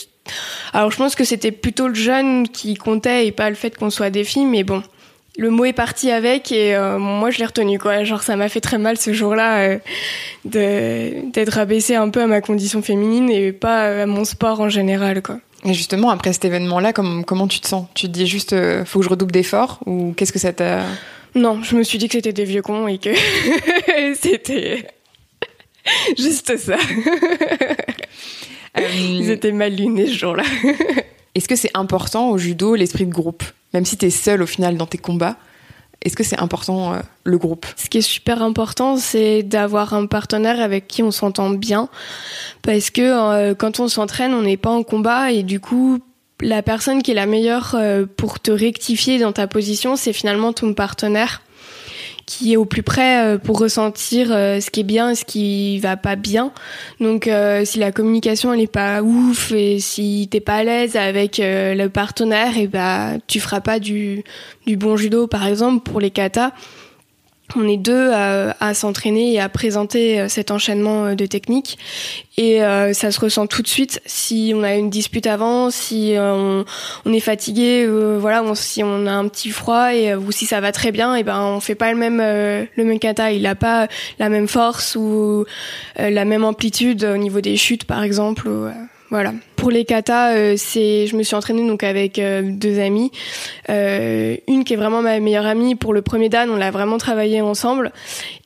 alors, 0.74 0.91
je 0.91 0.98
pense 0.98 1.15
que 1.15 1.24
c'était 1.24 1.51
plutôt 1.51 1.88
le 1.88 1.95
jeune 1.95 2.50
qui 2.50 2.74
comptait 2.74 3.27
et 3.27 3.31
pas 3.31 3.50
le 3.50 3.56
fait 3.56 3.77
qu'on 3.77 3.89
soit 3.89 4.09
des 4.09 4.25
filles, 4.25 4.48
mais 4.48 4.63
bon. 4.63 4.84
Le 5.38 5.50
mot 5.50 5.65
est 5.65 5.74
parti 5.74 6.12
avec 6.12 6.51
et 6.54 6.75
euh, 6.75 6.98
moi 6.98 7.30
je 7.30 7.39
l'ai 7.39 7.46
retenu 7.46 7.77
quoi. 7.77 8.04
Genre 8.06 8.24
ça 8.24 8.36
m'a 8.38 8.48
fait 8.48 8.62
très 8.62 8.77
mal 8.77 8.98
ce 8.98 9.12
jour-là 9.13 9.58
euh, 9.68 9.80
d'être 10.46 11.58
abaissée 11.58 11.96
un 11.96 12.10
peu 12.10 12.22
à 12.22 12.27
ma 12.27 12.39
condition 12.42 12.82
féminine 12.82 13.30
et 13.30 13.51
pas 13.51 14.04
à 14.04 14.06
mon 14.06 14.24
sport 14.24 14.62
en 14.62 14.70
général 14.70 15.22
quoi. 15.22 15.39
Et 15.65 15.74
justement, 15.74 16.10
après 16.12 16.32
cet 16.32 16.46
événement-là, 16.46 16.94
comment, 16.94 17.24
comment 17.24 17.48
tu 17.48 17.60
te 17.60 17.68
sens? 17.68 17.88
Tu 17.96 18.06
te 18.08 18.12
dis 18.12 18.27
juste, 18.27 18.54
euh, 18.54 18.86
faut 18.86 19.00
que 19.00 19.06
je 19.06 19.10
redouble 19.10 19.32
d'efforts 19.32 19.80
ou 19.88 20.13
qu'est-ce 20.15 20.32
que 20.32 20.38
ça 20.39 20.54
t'a 20.54 20.84
Non, 21.34 21.62
je 21.63 21.75
me 21.75 21.84
suis 21.84 21.98
dit 21.98 22.08
que 22.08 22.13
c'était 22.13 22.34
des 22.34 22.46
vieux 22.46 22.62
cons 22.62 22.88
et 22.88 22.98
que 23.00 23.10
c'était 24.22 24.86
juste 26.18 26.56
ça. 26.58 26.77
Ils 28.77 29.30
Euh, 29.30 29.34
étaient 29.34 29.51
mal 29.51 29.74
lunés 29.74 30.08
ce 30.08 30.13
jour-là. 30.18 30.44
Est-ce 31.36 31.48
que 31.48 31.56
c'est 31.56 31.72
important 31.74 32.30
au 32.30 32.38
judo 32.38 32.75
l'esprit 32.75 33.06
de 33.06 33.13
groupe 33.13 33.44
Même 33.74 33.86
si 33.86 33.98
t'es 33.98 34.10
seul 34.10 34.42
au 34.42 34.48
final 34.48 34.77
dans 34.77 34.88
tes 34.88 34.98
combats, 34.98 35.38
est-ce 36.01 36.15
que 36.15 36.24
c'est 36.24 36.39
important 36.39 36.94
euh, 36.94 37.00
le 37.24 37.38
groupe? 37.38 37.65
Ce 37.75 37.89
qui 37.89 37.98
est 37.98 38.01
super 38.01 38.42
important, 38.42 38.96
c'est 38.98 39.44
d'avoir 39.44 39.94
un 39.94 40.06
partenaire 40.06 40.62
avec 40.62 40.88
qui 40.88 41.04
on 41.04 41.12
s'entend 41.12 41.50
bien, 41.50 41.89
parce 42.62 42.89
que 42.92 43.01
euh, 43.01 43.56
quand 43.56 43.80
on 43.80 43.88
s'entraîne, 43.88 44.34
on 44.34 44.44
n'est 44.44 44.58
pas 44.58 44.70
en 44.70 44.84
combat 44.84 45.32
et 45.32 45.44
du 45.44 45.60
coup, 45.60 46.00
la 46.42 46.62
personne 46.62 47.01
qui 47.01 47.12
est 47.12 47.15
la 47.15 47.25
meilleure 47.25 47.75
euh, 47.75 48.06
pour 48.06 48.39
te 48.39 48.51
rectifier 48.51 49.20
dans 49.20 49.32
ta 49.32 49.48
position, 49.48 49.96
c'est 49.96 50.13
finalement 50.13 50.54
ton 50.54 50.74
partenaire 50.74 51.42
qui 52.25 52.53
est 52.53 52.58
au 52.58 52.65
plus 52.65 52.84
près 52.84 53.24
euh, 53.24 53.38
pour 53.38 53.60
ressentir 53.60 54.32
euh, 54.32 54.60
ce 54.60 54.72
qui 54.72 54.79
est 54.79 54.84
bien 54.84 55.12
et 55.12 55.15
ce 55.15 55.25
qui 55.25 55.79
va 55.79 55.98
pas 55.98 56.15
bien. 56.15 56.51
Donc 57.00 57.27
euh, 57.27 57.65
si 57.65 57.79
la 57.79 57.91
communication 57.91 58.53
elle 58.53 58.62
est 58.62 58.67
pas 58.67 59.01
ouf 59.01 59.51
et 59.51 59.79
si 59.79 60.27
t'es 60.32 60.39
pas 60.39 60.55
à 60.55 60.63
l'aise 60.63 60.96
avec 60.96 61.39
le 61.39 61.88
partenaire 61.88 62.58
et 62.58 62.67
bah 62.67 63.13
tu 63.27 63.39
feras 63.39 63.62
pas 63.62 63.79
du 63.79 64.24
du 64.65 64.77
bon 64.77 64.98
judo 64.98 65.27
par 65.27 65.46
exemple 65.46 65.84
pour 65.84 66.00
les 66.00 66.12
katas. 66.12 66.51
On 67.55 67.67
est 67.67 67.77
deux 67.77 68.11
à, 68.11 68.73
s'entraîner 68.73 69.33
et 69.33 69.39
à 69.39 69.49
présenter 69.49 70.19
euh, 70.19 70.27
cet 70.27 70.51
enchaînement 70.51 71.05
euh, 71.05 71.15
de 71.15 71.25
techniques. 71.25 71.77
Et 72.37 72.63
euh, 72.63 72.93
ça 72.93 73.11
se 73.11 73.19
ressent 73.19 73.47
tout 73.47 73.61
de 73.61 73.67
suite. 73.67 74.01
Si 74.05 74.51
on 74.55 74.63
a 74.63 74.75
une 74.75 74.89
dispute 74.89 75.27
avant, 75.27 75.69
si 75.69 76.15
on, 76.17 76.65
est 77.05 77.19
fatigué, 77.21 77.87
voilà, 78.19 78.43
si 78.55 78.83
on 78.83 79.05
a 79.05 79.11
un 79.11 79.27
petit 79.29 79.51
froid 79.51 79.93
et 79.93 80.15
ou 80.15 80.31
si 80.33 80.45
ça 80.45 80.59
va 80.59 80.73
très 80.73 80.91
bien, 80.91 81.15
et 81.15 81.23
ben 81.23 81.39
on 81.41 81.61
fait 81.61 81.75
pas 81.75 81.91
le 81.93 81.97
même 81.97 82.17
le 82.17 82.83
même 82.83 82.99
kata, 82.99 83.31
il 83.31 83.45
a 83.45 83.55
pas 83.55 83.87
la 84.19 84.27
même 84.27 84.49
force 84.49 84.97
ou 84.97 85.45
la 85.97 86.25
même 86.25 86.43
amplitude 86.43 87.05
au 87.05 87.17
niveau 87.17 87.39
des 87.39 87.55
chutes 87.55 87.85
par 87.85 88.03
exemple. 88.03 88.49
Voilà. 89.15 89.31
Pour 89.55 89.72
les 89.72 89.86
katas, 89.86 90.36
euh, 90.36 90.55
c'est, 90.57 91.07
je 91.07 91.15
me 91.15 91.24
suis 91.24 91.38
entraînée 91.38 91.65
donc 91.65 91.84
avec 91.84 92.19
euh, 92.19 92.41
deux 92.43 92.79
amies. 92.81 93.13
Euh, 93.69 94.36
une 94.50 94.65
qui 94.65 94.74
est 94.74 94.75
vraiment 94.75 95.01
ma 95.01 95.22
meilleure 95.22 95.45
amie. 95.45 95.75
Pour 95.75 95.93
le 95.93 96.01
premier 96.01 96.27
dan, 96.27 96.50
on 96.50 96.57
l'a 96.57 96.69
vraiment 96.69 96.98
travaillé 96.98 97.39
ensemble. 97.39 97.93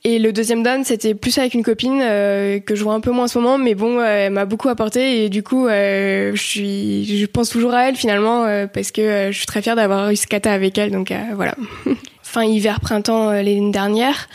Et 0.04 0.20
le 0.20 0.32
deuxième 0.32 0.62
dan, 0.62 0.84
c'était 0.84 1.16
plus 1.16 1.40
avec 1.40 1.56
une 1.56 1.64
copine 1.64 2.02
que 2.02 2.76
je 2.76 2.84
vois 2.84 2.94
un 2.94 3.00
peu 3.00 3.10
moins 3.10 3.24
en 3.24 3.28
ce 3.28 3.40
moment, 3.40 3.58
mais 3.58 3.74
bon, 3.74 4.00
elle 4.00 4.32
m'a 4.32 4.46
beaucoup 4.46 4.70
apporté 4.70 5.24
et 5.24 5.30
du 5.30 5.42
coup, 5.42 5.68
je 5.68 6.32
suis, 6.36 7.18
je 7.18 7.26
pense 7.26 7.50
toujours 7.50 7.74
à 7.74 7.90
elle 7.90 7.96
finalement 7.96 8.46
parce 8.72 8.92
que 8.92 9.30
je 9.32 9.36
suis 9.36 9.48
très 9.48 9.64
fière 9.64 9.76
d'avoir 9.76 10.12
eu 10.12 10.16
ce 10.16 10.28
kata 10.28 10.54
avec 10.54 10.78
elle. 10.78 10.92
Donc 10.92 11.12
voilà. 11.34 11.56
fin 12.22 12.44
hiver 12.44 12.80
printemps 12.80 13.32
l'année 13.32 13.72
dernière, 13.72 14.30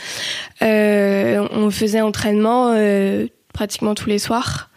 on 0.60 1.70
faisait 1.70 2.00
entraînement 2.00 2.76
pratiquement 3.52 3.94
tous 3.94 4.08
les 4.08 4.18
soirs. 4.18 4.68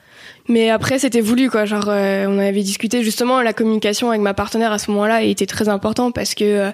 Mais 0.47 0.69
après, 0.69 0.99
c'était 0.99 1.21
voulu, 1.21 1.49
quoi. 1.49 1.65
Genre, 1.65 1.87
euh, 1.89 2.25
on 2.27 2.39
avait 2.39 2.63
discuté 2.63 3.03
justement 3.03 3.41
la 3.41 3.53
communication 3.53 4.09
avec 4.09 4.21
ma 4.21 4.33
partenaire 4.33 4.71
à 4.71 4.79
ce 4.79 4.91
moment-là 4.91 5.21
était 5.23 5.45
très 5.45 5.67
important 5.69 6.11
parce 6.11 6.35
que 6.35 6.71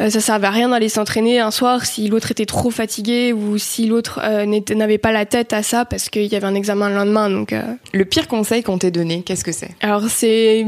euh, 0.00 0.04
euh, 0.04 0.10
ça 0.10 0.20
servait 0.20 0.46
à 0.46 0.50
rien 0.50 0.68
d'aller 0.68 0.88
s'entraîner 0.88 1.40
un 1.40 1.50
soir 1.50 1.84
si 1.86 2.08
l'autre 2.08 2.30
était 2.30 2.46
trop 2.46 2.70
fatigué 2.70 3.32
ou 3.32 3.58
si 3.58 3.86
l'autre 3.86 4.20
n'avait 4.44 4.98
pas 4.98 5.12
la 5.12 5.26
tête 5.26 5.52
à 5.52 5.62
ça 5.62 5.84
parce 5.84 6.08
qu'il 6.08 6.26
y 6.26 6.36
avait 6.36 6.46
un 6.46 6.54
examen 6.54 6.88
le 6.88 6.96
lendemain. 6.96 7.30
Donc, 7.30 7.54
le 7.92 8.04
pire 8.04 8.28
conseil 8.28 8.62
qu'on 8.62 8.78
t'ait 8.78 8.90
donné, 8.90 9.22
qu'est-ce 9.22 9.44
que 9.44 9.52
c'est? 9.52 9.70
Alors, 9.80 10.04
c'est 10.08 10.64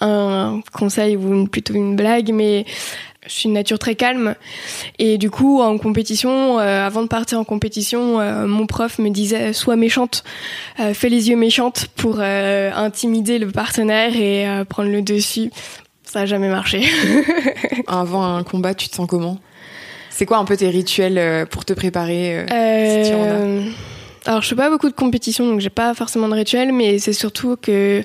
un 0.00 0.60
conseil 0.72 1.16
ou 1.16 1.46
plutôt 1.46 1.74
une 1.74 1.96
blague, 1.96 2.30
mais 2.32 2.64
je 3.26 3.32
suis 3.32 3.48
une 3.48 3.54
nature 3.54 3.78
très 3.78 3.94
calme. 3.94 4.34
Et 4.98 5.18
du 5.18 5.30
coup 5.30 5.60
en 5.60 5.78
compétition 5.78 6.58
euh, 6.58 6.86
avant 6.86 7.02
de 7.02 7.08
partir 7.08 7.38
en 7.38 7.44
compétition 7.44 8.20
euh, 8.20 8.46
mon 8.46 8.66
prof 8.66 8.98
me 8.98 9.10
disait 9.10 9.52
sois 9.52 9.76
méchante. 9.76 10.24
Euh, 10.80 10.94
fais 10.94 11.08
les 11.08 11.28
yeux 11.28 11.36
méchantes 11.36 11.88
pour 11.96 12.20
intimider 12.20 13.38
le 13.38 13.50
partenaire 13.50 14.16
et 14.16 14.64
prendre 14.68 14.90
le 14.90 15.02
dessus 15.02 15.50
ça 16.06 16.20
a 16.20 16.26
jamais 16.26 16.48
marché 16.48 16.84
avant 17.86 18.24
un 18.24 18.42
combat 18.42 18.74
tu 18.74 18.88
te 18.88 18.94
sens 18.94 19.06
comment? 19.08 19.38
C'est 20.10 20.26
quoi 20.26 20.38
un 20.38 20.44
peu 20.44 20.56
tes 20.56 20.70
rituels 20.70 21.46
pour 21.48 21.64
te 21.64 21.72
préparer 21.72 22.46
alors 24.28 24.42
je 24.42 24.48
fais 24.48 24.56
pas 24.56 24.70
beaucoup 24.70 24.88
de 24.88 24.94
compétitions 24.94 25.46
donc 25.46 25.60
j'ai 25.60 25.70
pas 25.70 25.94
forcément 25.94 26.28
de 26.28 26.34
rituels 26.34 26.72
mais 26.72 26.98
c'est 26.98 27.12
surtout 27.12 27.56
que 27.56 28.02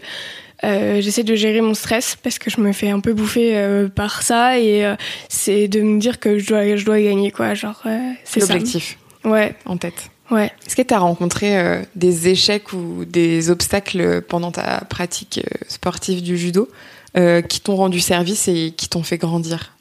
euh, 0.64 1.02
j'essaie 1.02 1.24
de 1.24 1.36
gérer 1.36 1.62
mon 1.62 1.74
stress 1.74 2.16
parce 2.22 2.38
que 2.38 2.50
je 2.50 2.62
me 2.62 2.72
fais 2.72 2.90
un 2.90 3.00
peu 3.00 3.14
bouffer 3.14 3.58
euh, 3.58 3.88
par 3.88 4.22
ça 4.22 4.60
et 4.60 4.86
euh, 4.86 4.96
c'est 5.28 5.68
de 5.68 5.82
me 5.82 6.00
dire 6.00 6.20
que 6.20 6.38
je 6.38 6.48
dois, 6.48 6.76
je 6.76 6.86
dois 6.86 7.02
gagner 7.02 7.32
quoi. 7.32 7.54
Genre, 7.54 7.82
c'est 8.24 8.42
l'objectif. 8.42 8.98
Ouais. 9.24 9.56
En 9.66 9.78
tête. 9.78 10.12
Ouais. 10.32 10.52
Est-ce 10.66 10.76
que 10.76 10.82
tu 10.82 10.94
as 10.94 11.00
rencontré 11.00 11.84
des 11.96 12.30
échecs 12.30 12.74
ou 12.74 13.06
des 13.06 13.50
obstacles 13.50 14.22
pendant 14.22 14.52
ta 14.52 14.82
pratique 14.90 15.42
sportive 15.68 16.24
du 16.24 16.38
judo 16.38 16.70
qui 17.16 17.60
t'ont 17.60 17.76
rendu 17.76 18.00
service 18.00 18.48
et 18.48 18.74
qui 18.76 18.88
t'ont 18.88 19.04
fait 19.04 19.18
grandir? 19.18 19.74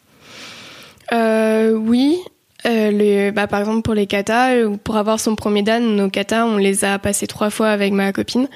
Oui. 1.12 2.18
Bah, 2.64 3.46
par 3.46 3.60
exemple 3.60 3.82
pour 3.82 3.94
les 3.94 4.06
katas, 4.06 4.66
pour 4.82 4.96
avoir 4.96 5.20
son 5.20 5.36
premier 5.36 5.62
dan, 5.62 5.96
nos 5.96 6.10
katas, 6.10 6.44
on 6.44 6.56
les 6.56 6.84
a 6.84 6.98
passés 6.98 7.28
trois 7.28 7.50
fois 7.50 7.68
avec 7.68 7.92
ma 7.92 8.12
copine. 8.12 8.48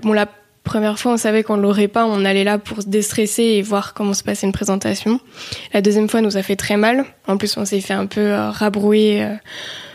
Bon, 0.00 0.12
la 0.12 0.28
Première 0.64 0.96
fois, 0.96 1.12
on 1.14 1.16
savait 1.16 1.42
qu'on 1.42 1.56
l'aurait 1.56 1.88
pas, 1.88 2.06
on 2.06 2.24
allait 2.24 2.44
là 2.44 2.56
pour 2.56 2.82
se 2.82 2.88
déstresser 2.88 3.42
et 3.42 3.62
voir 3.62 3.94
comment 3.94 4.14
se 4.14 4.22
passait 4.22 4.46
une 4.46 4.52
présentation. 4.52 5.18
La 5.74 5.82
deuxième 5.82 6.08
fois, 6.08 6.20
nous 6.20 6.36
a 6.36 6.42
fait 6.42 6.54
très 6.54 6.76
mal. 6.76 7.04
En 7.26 7.36
plus, 7.36 7.56
on 7.56 7.64
s'est 7.64 7.80
fait 7.80 7.94
un 7.94 8.06
peu 8.06 8.20
euh, 8.20 8.48
rabrouer 8.50 9.24
euh, 9.24 9.34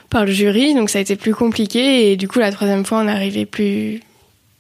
par 0.10 0.26
le 0.26 0.32
jury, 0.32 0.74
donc 0.74 0.90
ça 0.90 1.00
a 1.00 1.02
été 1.02 1.16
plus 1.16 1.34
compliqué. 1.34 2.12
Et 2.12 2.18
du 2.18 2.28
coup, 2.28 2.40
la 2.40 2.52
troisième 2.52 2.86
fois, 2.86 3.00
on 3.00 3.08
est 3.08 3.12
arrivé 3.12 3.46
plus, 3.46 4.02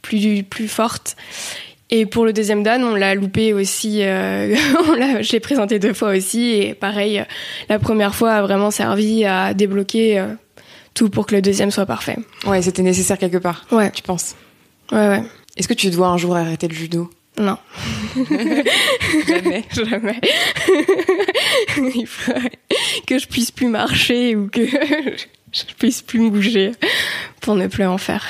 plus, 0.01 0.44
plus 0.44 0.68
forte. 0.68 1.16
Et 1.89 2.06
pour 2.06 2.25
le 2.25 2.34
deuxième 2.34 2.63
dan, 2.63 2.84
on 2.84 2.96
l'a 2.96 3.16
loupé 3.16 3.54
aussi. 3.54 4.04
Euh, 4.04 4.56
je 5.22 5.32
l'ai 5.32 5.39
présenté 5.39 5.80
deux 5.80 5.94
fois 5.94 6.10
aussi. 6.10 6.50
Et 6.51 6.74
pareil, 6.74 7.24
la 7.70 7.80
première 7.80 8.13
fois 8.13 8.34
a 8.34 8.42
vraiment 8.42 8.72
servi 8.72 9.24
à 9.24 9.54
débloquer 9.54 10.22
tout 10.94 11.10
pour 11.10 11.27
que 11.27 11.36
le 11.36 11.42
deuxième 11.42 11.72
soit 11.72 11.86
parfait. 11.86 12.18
Ouais, 12.46 12.62
c'était 12.62 12.82
nécessaire 12.82 13.18
quelque 13.18 13.38
part. 13.38 13.66
Ouais. 13.72 13.92
Tu 13.92 14.01
penses? 14.01 14.36
Ouais, 14.92 15.08
ouais. 15.08 15.24
Est-ce 15.56 15.68
que 15.68 15.74
tu 15.74 15.89
dois 15.89 16.08
un 16.08 16.18
jour 16.18 16.36
arrêter 16.36 16.68
le 16.68 16.74
judo? 16.74 17.10
Non. 17.39 17.58
jamais. 19.27 19.63
Jamais. 19.72 20.20
Il 21.96 22.08
faudrait 22.08 22.51
que 23.06 23.20
je 23.20 23.27
puisse 23.27 23.51
plus 23.51 23.68
marcher 23.68 24.36
ou 24.36 24.48
que 24.48 24.62
je 25.51 25.63
puisse 25.77 26.01
plus 26.01 26.30
bouger 26.30 26.72
pour 27.42 27.56
ne 27.56 27.68
plus 27.68 27.86
en 27.86 27.98
faire. 27.98 28.25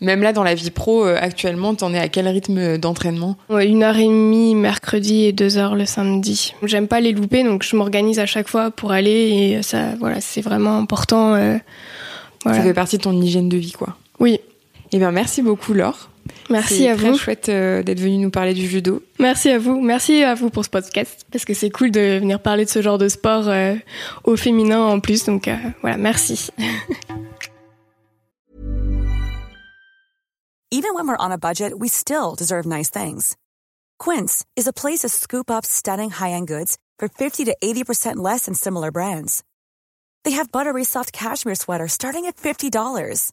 Même 0.00 0.22
là, 0.22 0.32
dans 0.32 0.42
la 0.42 0.54
vie 0.54 0.72
pro, 0.72 1.04
euh, 1.06 1.16
actuellement, 1.20 1.76
t'en 1.76 1.94
es 1.94 1.98
à 1.98 2.08
quel 2.08 2.26
rythme 2.26 2.76
d'entraînement? 2.76 3.36
Ouais, 3.48 3.68
Une 3.68 3.84
heure 3.84 3.96
et 3.96 4.06
demie 4.06 4.56
mercredi 4.56 5.26
et 5.26 5.32
deux 5.32 5.58
heures 5.58 5.76
le 5.76 5.86
samedi. 5.86 6.54
J'aime 6.64 6.88
pas 6.88 7.00
les 7.00 7.12
louper, 7.12 7.44
donc 7.44 7.62
je 7.62 7.76
m'organise 7.76 8.18
à 8.18 8.26
chaque 8.26 8.48
fois 8.48 8.72
pour 8.72 8.90
aller 8.90 9.10
et 9.58 9.62
ça, 9.62 9.94
voilà, 10.00 10.20
c'est 10.20 10.40
vraiment 10.40 10.76
important. 10.76 11.34
Euh, 11.34 11.56
voilà. 12.42 12.58
Ça 12.58 12.64
fait 12.64 12.74
partie 12.74 12.96
de 12.98 13.02
ton 13.02 13.12
hygiène 13.22 13.48
de 13.48 13.56
vie, 13.56 13.72
quoi. 13.72 13.96
Oui. 14.18 14.40
Eh 14.90 14.98
bien, 14.98 15.12
merci 15.12 15.40
beaucoup, 15.40 15.72
Laure. 15.72 16.10
Merci 16.50 16.86
à 16.88 16.94
vous. 16.94 17.14
C'est 17.14 17.18
chouette 17.18 17.48
euh, 17.48 17.82
d'être 17.82 18.00
venu 18.00 18.18
nous 18.18 18.30
parler 18.30 18.54
du 18.54 18.66
judo. 18.66 19.02
Merci 19.18 19.50
à 19.50 19.58
vous. 19.58 19.80
Merci 19.80 20.22
à 20.22 20.34
vous 20.34 20.50
pour 20.50 20.64
ce 20.64 20.70
podcast 20.70 21.26
parce 21.30 21.44
que 21.44 21.54
c'est 21.54 21.70
cool 21.70 21.90
de 21.90 22.18
venir 22.18 22.40
parler 22.40 22.64
de 22.64 22.70
ce 22.70 22.82
genre 22.82 22.98
de 22.98 23.08
sport 23.08 23.48
euh, 23.48 23.74
au 24.24 24.36
féminin 24.36 24.80
en 24.80 25.00
plus. 25.00 25.24
Donc 25.24 25.48
euh, 25.48 25.56
voilà, 25.80 25.96
merci. 25.96 26.50
Even 30.74 30.94
when 30.94 31.06
we're 31.06 31.18
on 31.18 31.30
a 31.30 31.36
budget, 31.36 31.78
we 31.78 31.88
still 31.90 32.34
deserve 32.34 32.64
nice 32.64 32.88
things. 32.88 33.36
Quince 33.98 34.46
is 34.56 34.66
a 34.66 34.72
place 34.72 35.00
to 35.00 35.08
scoop 35.10 35.50
up 35.50 35.66
stunning 35.66 36.08
high-end 36.08 36.48
goods 36.48 36.78
for 36.98 37.08
50 37.08 37.44
to 37.44 37.54
80% 37.62 38.16
less 38.16 38.46
than 38.46 38.54
similar 38.54 38.90
brands. 38.90 39.44
They 40.24 40.30
have 40.32 40.50
buttery 40.50 40.84
soft 40.84 41.12
cashmere 41.12 41.56
sweaters 41.56 41.92
starting 41.92 42.24
at 42.24 42.36
$50, 42.36 43.32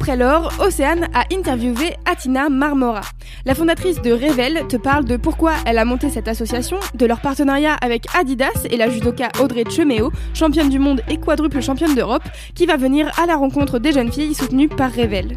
Après 0.00 0.16
l'or, 0.16 0.52
Océane 0.60 1.08
a 1.12 1.24
interviewé 1.32 1.96
Atina 2.04 2.48
Marmora. 2.48 3.00
La 3.44 3.56
fondatrice 3.56 4.00
de 4.00 4.12
Revel 4.12 4.64
te 4.68 4.76
parle 4.76 5.04
de 5.04 5.16
pourquoi 5.16 5.54
elle 5.66 5.76
a 5.76 5.84
monté 5.84 6.08
cette 6.08 6.28
association, 6.28 6.78
de 6.94 7.04
leur 7.04 7.20
partenariat 7.20 7.74
avec 7.74 8.06
Adidas 8.14 8.64
et 8.70 8.76
la 8.76 8.88
judoka 8.88 9.28
Audrey 9.40 9.64
Chemeo, 9.68 10.12
championne 10.34 10.68
du 10.68 10.78
monde 10.78 11.02
et 11.08 11.16
quadruple 11.16 11.60
championne 11.60 11.96
d'Europe, 11.96 12.22
qui 12.54 12.64
va 12.64 12.76
venir 12.76 13.10
à 13.20 13.26
la 13.26 13.34
rencontre 13.34 13.80
des 13.80 13.90
jeunes 13.90 14.12
filles 14.12 14.36
soutenues 14.36 14.68
par 14.68 14.92
Revel. 14.92 15.36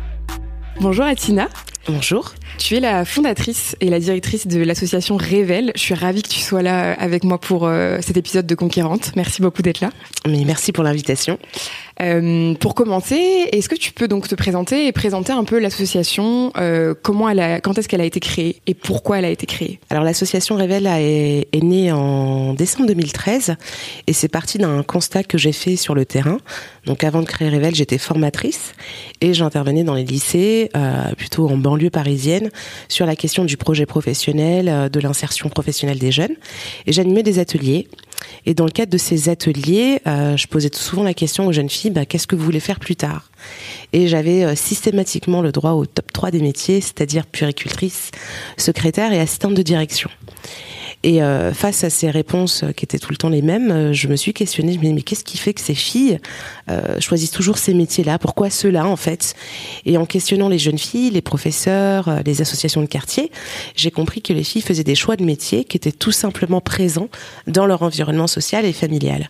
Bonjour 0.79 1.05
Atina. 1.05 1.49
Bonjour. 1.87 2.31
Tu 2.61 2.75
es 2.75 2.79
la 2.79 3.05
fondatrice 3.05 3.75
et 3.81 3.89
la 3.89 3.99
directrice 3.99 4.45
de 4.45 4.61
l'association 4.61 5.17
Révèle. 5.17 5.71
Je 5.73 5.81
suis 5.81 5.95
ravie 5.95 6.21
que 6.21 6.29
tu 6.29 6.39
sois 6.39 6.61
là 6.61 6.93
avec 6.93 7.23
moi 7.23 7.39
pour 7.39 7.65
euh, 7.65 7.97
cet 8.01 8.17
épisode 8.17 8.45
de 8.45 8.53
Conquérante. 8.53 9.13
Merci 9.15 9.41
beaucoup 9.41 9.63
d'être 9.63 9.81
là. 9.81 9.89
Mais 10.27 10.43
merci 10.45 10.71
pour 10.71 10.83
l'invitation. 10.83 11.39
Euh, 12.01 12.53
pour 12.55 12.73
commencer, 12.73 13.49
est-ce 13.51 13.67
que 13.67 13.75
tu 13.75 13.91
peux 13.91 14.07
donc 14.07 14.27
te 14.27 14.35
présenter 14.35 14.87
et 14.87 14.91
présenter 14.91 15.33
un 15.33 15.43
peu 15.43 15.59
l'association, 15.59 16.51
euh, 16.57 16.93
comment 17.01 17.29
elle 17.29 17.39
a, 17.39 17.61
quand 17.61 17.77
est-ce 17.77 17.87
qu'elle 17.87 18.01
a 18.01 18.05
été 18.05 18.19
créée 18.19 18.61
et 18.65 18.73
pourquoi 18.73 19.19
elle 19.19 19.25
a 19.25 19.29
été 19.29 19.45
créée? 19.45 19.79
Alors 19.89 20.03
l'association 20.03 20.55
Révèle 20.55 20.87
est, 20.87 21.47
est, 21.51 21.63
née 21.63 21.91
en 21.91 22.53
décembre 22.53 22.87
2013 22.87 23.55
et 24.07 24.13
c'est 24.13 24.29
parti 24.29 24.57
d'un 24.57 24.83
constat 24.83 25.23
que 25.23 25.37
j'ai 25.37 25.51
fait 25.51 25.75
sur 25.75 25.93
le 25.93 26.05
terrain. 26.05 26.37
Donc 26.85 27.03
avant 27.03 27.21
de 27.21 27.27
créer 27.27 27.49
Révèle, 27.49 27.75
j'étais 27.75 27.97
formatrice 27.97 28.73
et 29.19 29.33
j'intervenais 29.33 29.83
dans 29.83 29.93
les 29.93 30.05
lycées, 30.05 30.69
euh, 30.75 31.13
plutôt 31.15 31.49
en 31.49 31.57
banlieue 31.57 31.91
parisienne, 31.91 32.49
sur 32.87 33.05
la 33.05 33.15
question 33.15 33.45
du 33.45 33.57
projet 33.57 33.85
professionnel, 33.85 34.69
euh, 34.69 34.89
de 34.89 34.99
l'insertion 34.99 35.49
professionnelle 35.49 35.99
des 35.99 36.11
jeunes. 36.11 36.35
Et 36.85 36.91
j'animais 36.91 37.23
des 37.23 37.39
ateliers. 37.39 37.87
Et 38.45 38.53
dans 38.53 38.65
le 38.65 38.71
cadre 38.71 38.91
de 38.91 38.97
ces 38.97 39.29
ateliers, 39.29 39.99
euh, 40.07 40.37
je 40.37 40.47
posais 40.47 40.69
souvent 40.73 41.03
la 41.03 41.13
question 41.13 41.47
aux 41.47 41.51
jeunes 41.51 41.69
filles 41.69 41.91
bah, 41.91 42.05
qu'est-ce 42.05 42.27
que 42.27 42.35
vous 42.35 42.45
voulez 42.45 42.59
faire 42.59 42.79
plus 42.79 42.95
tard? 42.95 43.31
Et 43.93 44.07
j'avais 44.07 44.43
euh, 44.43 44.55
systématiquement 44.55 45.41
le 45.41 45.51
droit 45.51 45.71
au 45.71 45.85
top 45.85 46.11
3 46.13 46.31
des 46.31 46.41
métiers, 46.41 46.81
c'est-à-dire 46.81 47.25
puéricultrice, 47.25 48.11
secrétaire 48.57 49.13
et 49.13 49.19
assistante 49.19 49.53
de 49.53 49.61
direction. 49.61 50.09
Et 51.03 51.23
euh, 51.23 51.53
face 51.53 51.83
à 51.83 51.89
ces 51.89 52.09
réponses 52.09 52.63
qui 52.75 52.85
étaient 52.85 52.99
tout 52.99 53.11
le 53.11 53.17
temps 53.17 53.29
les 53.29 53.41
mêmes, 53.41 53.91
je 53.91 54.07
me 54.07 54.15
suis 54.15 54.33
questionnée. 54.33 54.73
Je 54.73 54.77
me 54.77 54.83
dis 54.83 54.93
mais 54.93 55.01
qu'est-ce 55.01 55.23
qui 55.23 55.37
fait 55.37 55.53
que 55.53 55.61
ces 55.61 55.75
filles 55.75 56.19
choisissent 56.99 57.31
toujours 57.31 57.57
ces 57.57 57.73
métiers-là? 57.73 58.17
Pourquoi 58.17 58.49
ceux-là 58.49 58.85
en 58.85 58.95
fait? 58.95 59.35
Et 59.85 59.97
en 59.97 60.05
questionnant 60.05 60.47
les 60.47 60.59
jeunes 60.59 60.77
filles, 60.77 61.09
les 61.09 61.21
professeurs, 61.21 62.21
les 62.25 62.41
associations 62.41 62.81
de 62.81 62.85
quartier, 62.85 63.29
j'ai 63.75 63.91
compris 63.91 64.21
que 64.21 64.31
les 64.31 64.43
filles 64.43 64.61
faisaient 64.61 64.85
des 64.85 64.95
choix 64.95 65.17
de 65.17 65.25
métiers 65.25 65.65
qui 65.65 65.75
étaient 65.75 65.91
tout 65.91 66.13
simplement 66.13 66.61
présents 66.61 67.09
dans 67.47 67.65
leur 67.65 67.81
environnement 67.81 68.27
social 68.27 68.63
et 68.65 68.71
familial. 68.71 69.29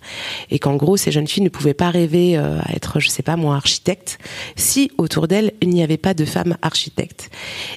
Et 0.52 0.60
qu'en 0.60 0.76
gros, 0.76 0.98
ces 0.98 1.12
jeunes 1.12 1.28
filles 1.28 1.44
ne 1.44 1.50
pouvaient 1.50 1.74
pas 1.74 1.90
rêver 1.90 2.38
à 2.38 2.64
être, 2.76 3.00
je 3.00 3.10
sais 3.10 3.24
pas 3.24 3.38
moi, 3.38 3.56
architecte, 3.56 4.20
si 4.56 4.92
autour 4.98 5.28
d'elles 5.28 5.54
il 5.62 5.70
n'y 5.70 5.82
avait 5.82 5.98
pas 5.98 6.14
de 6.14 6.26
femmes 6.26 6.58
architectes. 6.62 7.32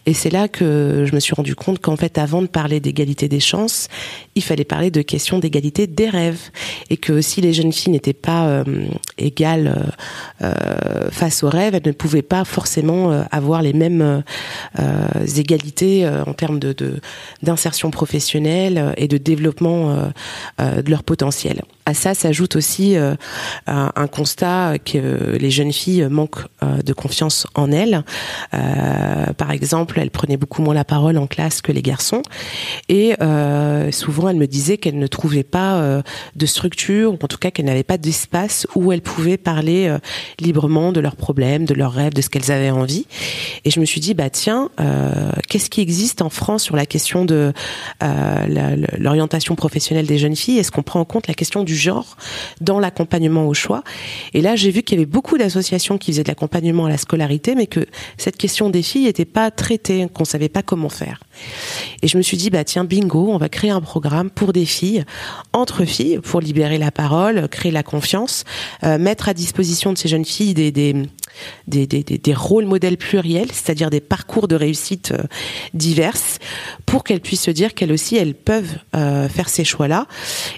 Et 0.05 0.13
c'est 0.13 0.31
là 0.31 0.49
que 0.49 1.05
je 1.07 1.15
me 1.15 1.21
suis 1.21 1.35
rendu 1.35 1.55
compte 1.55 1.79
qu'en 1.79 1.97
fait, 1.97 2.19
avant 2.19 2.43
de 2.43 2.49
parler 2.49 2.81
d'égalité 2.81 3.29
des 3.29 3.41
chances 3.41 3.84
il 4.35 4.43
fallait 4.43 4.65
parler 4.65 4.91
de 4.91 5.03
questions 5.03 5.39
d'égalité 5.39 5.87
des 5.87 6.09
rêves 6.09 6.51
et 6.91 6.97
que 6.97 7.21
si 7.21 7.41
les 7.41 7.53
jeunes 7.53 7.73
filles 7.73 7.93
n'étaient 7.93 8.13
pas 8.13 8.47
euh, 8.47 8.65
égales 9.19 9.93
euh, 10.43 10.47
euh, 10.47 11.11
face 11.11 11.43
aux 11.43 11.49
rêves, 11.49 11.75
elles 11.75 11.87
ne 11.87 11.93
pouvaient 11.93 12.23
pas 12.23 12.45
forcément 12.45 13.11
avoir 13.31 13.63
les 13.63 13.73
mêmes 13.73 14.23
égalités 15.37 16.07
en 16.27 16.33
termes 16.33 16.61
d'insertion 17.43 17.91
professionnelle 17.91 18.95
et 18.97 19.09
de 19.09 19.19
développement 19.19 20.11
de 20.59 20.91
leur 20.91 21.03
potentiel. 21.03 21.63
À 21.87 21.95
ça 21.95 22.15
s'ajoute 22.15 22.57
aussi 22.57 22.97
un 23.67 24.07
constat 24.07 24.79
que 24.79 25.37
les 25.37 25.51
jeunes 25.51 25.73
filles 25.73 26.07
manquent 26.11 26.47
de 26.63 26.93
confiance 26.93 27.47
en 27.55 27.71
elles. 27.73 28.05
par 28.51 29.51
exemple, 29.51 29.99
elles 30.01 30.11
prenaient 30.11 30.37
beaucoup 30.37 30.63
moins 30.63 30.75
la 30.75 30.85
parole 30.85 31.19
en 31.19 31.27
classe 31.27 31.61
que 31.61 31.73
les 31.73 31.83
garçons 31.83 32.23
et 32.89 33.15
euh, 33.23 33.91
souvent, 33.91 34.29
elle 34.29 34.37
me 34.37 34.47
disait 34.47 34.79
qu'elle 34.79 34.99
ne 34.99 35.07
trouvait 35.07 35.43
pas 35.43 35.77
euh, 35.77 36.03
de 36.37 36.47
structure, 36.47 37.13
ou 37.13 37.19
en 37.23 37.29
tout 37.29 37.39
cas 37.39 37.51
qu'elle 37.51 37.67
n'avait 37.67 37.83
pas 37.83 37.99
d'espace 37.99 38.67
où 38.75 38.93
elle 38.93 39.03
pouvait 39.03 39.37
parler 39.37 39.87
euh, 39.89 39.99
librement 40.39 40.93
de 40.93 41.01
leurs 41.01 41.17
problèmes, 41.17 41.65
de 41.65 41.75
leurs 41.75 41.93
rêves, 41.93 42.15
de 42.15 42.23
ce 42.23 42.29
qu'elles 42.29 42.51
avaient 42.51 42.71
envie. 42.71 43.07
Et 43.65 43.71
je 43.71 43.81
me 43.81 43.85
suis 43.85 44.01
dit, 44.01 44.15
bah 44.15 44.31
tiens, 44.31 44.71
qu'est-ce 45.49 45.71
qui 45.71 45.81
existe 45.81 46.23
en 46.23 46.31
France 46.31 46.63
sur 46.63 46.77
la 46.77 46.87
question 46.87 47.25
de 47.25 47.53
l'orientation 48.99 49.55
professionnelle 49.55 50.07
des 50.07 50.19
jeunes 50.19 50.37
filles? 50.37 50.59
Est-ce 50.59 50.71
qu'on 50.71 50.83
prend 50.83 51.01
en 51.01 51.05
compte 51.05 51.27
la 51.27 51.35
question 51.35 51.65
du 51.65 51.74
genre 51.75 52.17
dans 52.61 52.81
l'accompagnement 52.81 53.47
au 53.47 53.55
choix 53.55 53.83
Et 54.33 54.41
là, 54.41 54.57
j'ai 54.57 54.71
vu 54.71 54.83
qu'il 54.83 54.99
y 54.99 55.01
avait 55.01 55.11
beaucoup 55.11 55.39
d'associations 55.39 55.99
qui 55.99 56.13
faisaient 56.13 56.23
de 56.23 56.29
l'accompagnement 56.29 56.87
à 56.87 56.89
la 56.89 56.99
scolarité, 56.99 57.55
mais 57.55 57.67
que 57.67 57.87
cette 58.17 58.37
question 58.37 58.71
des 58.71 58.83
filles 58.83 59.05
n'était 59.05 59.25
pas 59.25 59.51
traitée, 59.51 60.07
qu'on 60.13 60.25
savait 60.25 60.49
pas 60.49 60.63
comment 60.63 60.89
faire. 60.89 61.21
Et 62.03 62.09
je 62.09 62.17
me 62.17 62.23
suis 62.23 62.37
dit, 62.37 62.51
bah 62.51 62.65
tiens, 62.65 62.85
bingo, 62.85 63.29
on 63.31 63.39
va 63.39 63.49
créer 63.49 63.71
un 63.71 63.81
programme 63.81 64.31
pour 64.31 64.53
des 64.53 64.67
filles, 64.67 65.05
entre 65.53 65.85
filles, 65.85 66.19
pour 66.19 66.41
libérer 66.41 66.79
la 66.79 66.91
parole, 66.91 67.49
créer 67.49 67.73
la 67.73 67.83
confiance, 67.83 68.45
euh, 68.85 68.99
mettre 68.99 69.29
à 69.29 69.35
disposition 69.35 69.93
de 69.93 69.99
ces 69.99 70.09
jeunes 70.09 70.25
filles 70.25 70.55
des, 70.55 70.95
des, 71.67 72.35
rôles 72.35 72.67
modèles 72.67 72.97
pluriels, 72.97 73.53
c'est-à-dire 73.53 73.91
des 73.91 74.01
parcours 74.01 74.49
de 74.49 74.57
réussite 74.57 75.13
euh, 75.13 75.25
diverses, 75.73 76.39
pour 76.87 77.05
qu'elles 77.05 77.21
puissent 77.21 77.43
se 77.43 77.51
dire 77.51 77.75
qu'elles 77.75 77.93
aussi, 77.93 78.17
elles 78.17 78.35
peuvent 78.35 78.79
euh, 78.95 79.29
faire 79.29 79.49
ces 79.49 79.65
choix-là. 79.65 80.07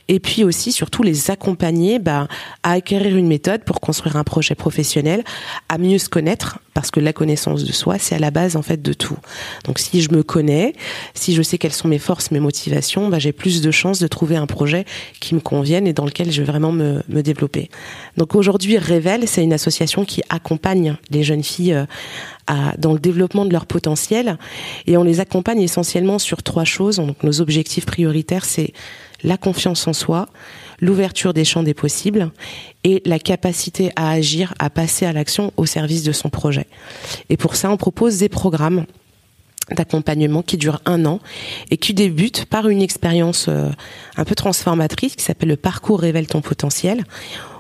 Et 0.09 0.21
puis 0.21 0.45
aussi, 0.45 0.73
surtout, 0.73 1.03
les 1.03 1.31
accompagner 1.31 1.99
bah, 1.99 2.29
à 2.63 2.73
acquérir 2.73 3.17
une 3.17 3.29
méthode 3.29 3.65
pour 3.65 3.81
construire 3.81 4.17
un 4.17 4.25
projet 4.25 4.55
professionnel, 4.55 5.25
à 5.69 5.79
mieux 5.79 5.99
se 5.99 6.09
connaître, 6.09 6.59
parce 6.77 6.91
que 6.91 7.01
la 7.01 7.15
connaissance 7.15 7.65
de 7.65 7.73
soi, 7.73 7.97
c'est 7.99 8.17
à 8.17 8.19
la 8.19 8.31
base 8.31 8.55
en 8.55 8.61
fait 8.61 8.83
de 8.83 8.93
tout. 8.93 9.17
Donc 9.65 9.79
si 9.79 10.03
je 10.03 10.13
me 10.13 10.23
connais, 10.23 10.75
si 11.15 11.35
je 11.35 11.41
sais 11.41 11.57
quelles 11.57 11.73
sont 11.73 11.89
mes 11.89 11.99
forces, 11.99 12.31
mes 12.33 12.39
motivations, 12.39 13.09
bah, 13.09 13.19
j'ai 13.19 13.33
plus 13.33 13.63
de 13.63 13.71
chances 13.71 13.99
de 13.99 14.07
trouver 14.07 14.37
un 14.37 14.45
projet 14.45 14.85
qui 15.19 15.35
me 15.35 15.41
convienne 15.41 15.87
et 15.87 15.95
dans 15.95 16.05
lequel 16.05 16.31
je 16.31 16.43
vais 16.43 16.47
vraiment 16.47 16.73
me, 16.73 17.03
me 17.09 17.23
développer. 17.23 17.71
Donc 18.19 18.35
aujourd'hui, 18.35 18.77
Révèle, 18.77 19.27
c'est 19.27 19.43
une 19.43 19.55
association 19.55 20.05
qui 20.05 20.21
accompagne 20.29 20.97
les 21.09 21.23
jeunes 21.23 21.43
filles 21.43 21.73
euh, 21.73 21.87
à, 22.47 22.77
dans 22.77 22.93
le 22.93 22.99
développement 22.99 23.47
de 23.47 23.53
leur 23.53 23.65
potentiel 23.65 24.37
et 24.87 24.99
on 24.99 25.03
les 25.03 25.21
accompagne 25.21 25.63
essentiellement 25.63 26.19
sur 26.19 26.43
trois 26.43 26.65
choses. 26.65 26.97
Donc 26.97 27.23
nos 27.23 27.41
objectifs 27.41 27.87
prioritaires, 27.87 28.45
c'est 28.45 28.75
la 29.23 29.37
confiance 29.37 29.87
en 29.87 29.93
soi, 29.93 30.29
l'ouverture 30.81 31.35
des 31.35 31.45
champs 31.45 31.63
des 31.63 31.75
possibles 31.75 32.31
et 32.85 33.03
la 33.05 33.19
capacité 33.19 33.91
à 33.97 34.11
agir, 34.11 34.55
à 34.59 34.71
passer 34.71 35.07
à 35.07 35.13
l'action 35.13 35.53
au 35.57 35.67
service 35.67 36.03
de 36.03 36.13
son 36.13 36.29
projet. 36.29 36.67
Et 37.29 37.37
pour 37.37 37.57
ça, 37.57 37.71
on 37.71 37.77
propose 37.77 38.19
des 38.19 38.29
programmes 38.29 38.87
d'accompagnement 39.75 40.43
qui 40.43 40.57
durent 40.57 40.81
un 40.87 41.05
an 41.07 41.19
et 41.71 41.77
qui 41.77 41.93
débutent 41.93 42.45
par 42.45 42.69
une 42.69 42.83
expérience 42.83 43.47
euh, 43.49 43.69
un 44.17 44.25
peu 44.25 44.35
transformatrice 44.35 45.17
qui 45.17 45.25
s'appelle 45.25 45.49
le 45.49 45.57
parcours 45.57 46.01
révèle 46.01 46.29
ton 46.29 46.41
potentiel 46.41 47.05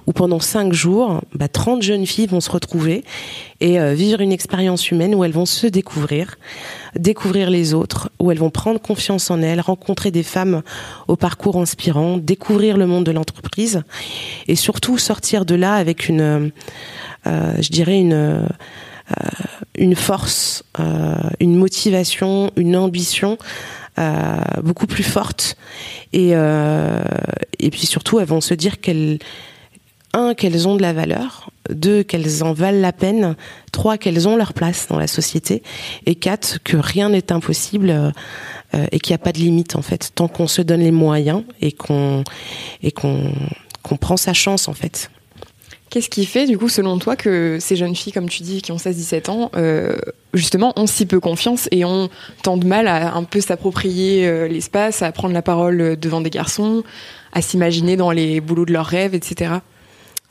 où 0.06 0.12
pendant 0.12 0.40
cinq 0.40 0.72
jours, 0.72 1.20
bah, 1.34 1.48
30 1.48 1.82
jeunes 1.82 2.06
filles 2.06 2.26
vont 2.26 2.40
se 2.40 2.50
retrouver 2.50 3.04
et 3.60 3.80
euh, 3.80 3.94
vivre 3.94 4.20
une 4.20 4.32
expérience 4.32 4.90
humaine 4.90 5.14
où 5.14 5.24
elles 5.24 5.32
vont 5.32 5.46
se 5.46 5.66
découvrir, 5.66 6.36
découvrir 6.94 7.50
les 7.50 7.74
autres, 7.74 8.10
où 8.18 8.30
elles 8.30 8.38
vont 8.38 8.50
prendre 8.50 8.80
confiance 8.80 9.30
en 9.30 9.42
elles, 9.42 9.60
rencontrer 9.60 10.10
des 10.10 10.22
femmes 10.22 10.62
au 11.08 11.16
parcours 11.16 11.56
inspirant, 11.56 12.18
découvrir 12.18 12.76
le 12.76 12.86
monde 12.86 13.04
de 13.04 13.12
l'entreprise 13.12 13.82
et 14.48 14.56
surtout 14.56 14.98
sortir 14.98 15.44
de 15.44 15.54
là 15.54 15.74
avec 15.74 16.08
une, 16.08 16.52
euh, 17.26 17.54
je 17.60 17.68
dirais 17.70 17.98
une 17.98 18.12
euh, 18.12 18.46
une 19.76 19.94
force, 19.94 20.64
euh, 20.80 21.14
une 21.40 21.56
motivation, 21.56 22.50
une 22.56 22.76
ambition 22.76 23.38
euh, 23.98 24.36
beaucoup 24.62 24.86
plus 24.86 25.02
forte. 25.04 25.56
Et, 26.12 26.30
euh, 26.32 27.02
et 27.58 27.70
puis 27.70 27.86
surtout, 27.86 28.18
elles 28.20 28.26
vont 28.26 28.40
se 28.40 28.54
dire 28.54 28.80
qu'elles 28.80 29.18
un, 30.16 30.34
qu'elles 30.34 30.66
ont 30.66 30.76
de 30.76 30.82
la 30.82 30.92
valeur, 30.92 31.50
deux, 31.70 32.02
qu'elles 32.02 32.42
en 32.42 32.52
valent 32.52 32.80
la 32.80 32.92
peine, 32.92 33.36
trois, 33.72 33.98
qu'elles 33.98 34.26
ont 34.26 34.36
leur 34.36 34.52
place 34.52 34.88
dans 34.88 34.98
la 34.98 35.06
société, 35.06 35.62
et 36.06 36.14
quatre, 36.14 36.58
que 36.64 36.76
rien 36.76 37.10
n'est 37.10 37.32
impossible 37.32 37.90
euh, 37.90 38.86
et 38.90 38.98
qu'il 38.98 39.12
n'y 39.12 39.16
a 39.16 39.24
pas 39.24 39.32
de 39.32 39.38
limite 39.38 39.76
en 39.76 39.82
fait, 39.82 40.10
tant 40.14 40.28
qu'on 40.28 40.48
se 40.48 40.62
donne 40.62 40.80
les 40.80 40.90
moyens 40.90 41.44
et 41.60 41.72
qu'on 41.72 42.24
et 42.82 42.90
qu'on 42.90 43.32
qu'on 43.82 43.96
prend 43.96 44.16
sa 44.16 44.32
chance 44.32 44.66
en 44.68 44.74
fait. 44.74 45.10
Qu'est-ce 45.88 46.10
qui 46.10 46.26
fait, 46.26 46.46
du 46.46 46.58
coup, 46.58 46.68
selon 46.68 46.98
toi, 46.98 47.14
que 47.14 47.58
ces 47.60 47.76
jeunes 47.76 47.94
filles, 47.94 48.12
comme 48.12 48.28
tu 48.28 48.42
dis, 48.42 48.60
qui 48.60 48.72
ont 48.72 48.76
16-17 48.76 49.30
ans, 49.30 49.50
euh, 49.54 49.96
justement, 50.34 50.72
ont 50.76 50.88
si 50.88 51.06
peu 51.06 51.20
confiance 51.20 51.68
et 51.70 51.84
ont 51.84 52.10
tant 52.42 52.56
de 52.56 52.66
mal 52.66 52.88
à 52.88 53.14
un 53.14 53.22
peu 53.22 53.40
s'approprier 53.40 54.26
euh, 54.26 54.48
l'espace, 54.48 55.02
à 55.02 55.12
prendre 55.12 55.32
la 55.32 55.42
parole 55.42 55.96
devant 55.96 56.20
des 56.20 56.30
garçons, 56.30 56.82
à 57.32 57.40
s'imaginer 57.40 57.96
dans 57.96 58.10
les 58.10 58.40
boulots 58.40 58.66
de 58.66 58.72
leurs 58.72 58.86
rêves, 58.86 59.14
etc. 59.14 59.60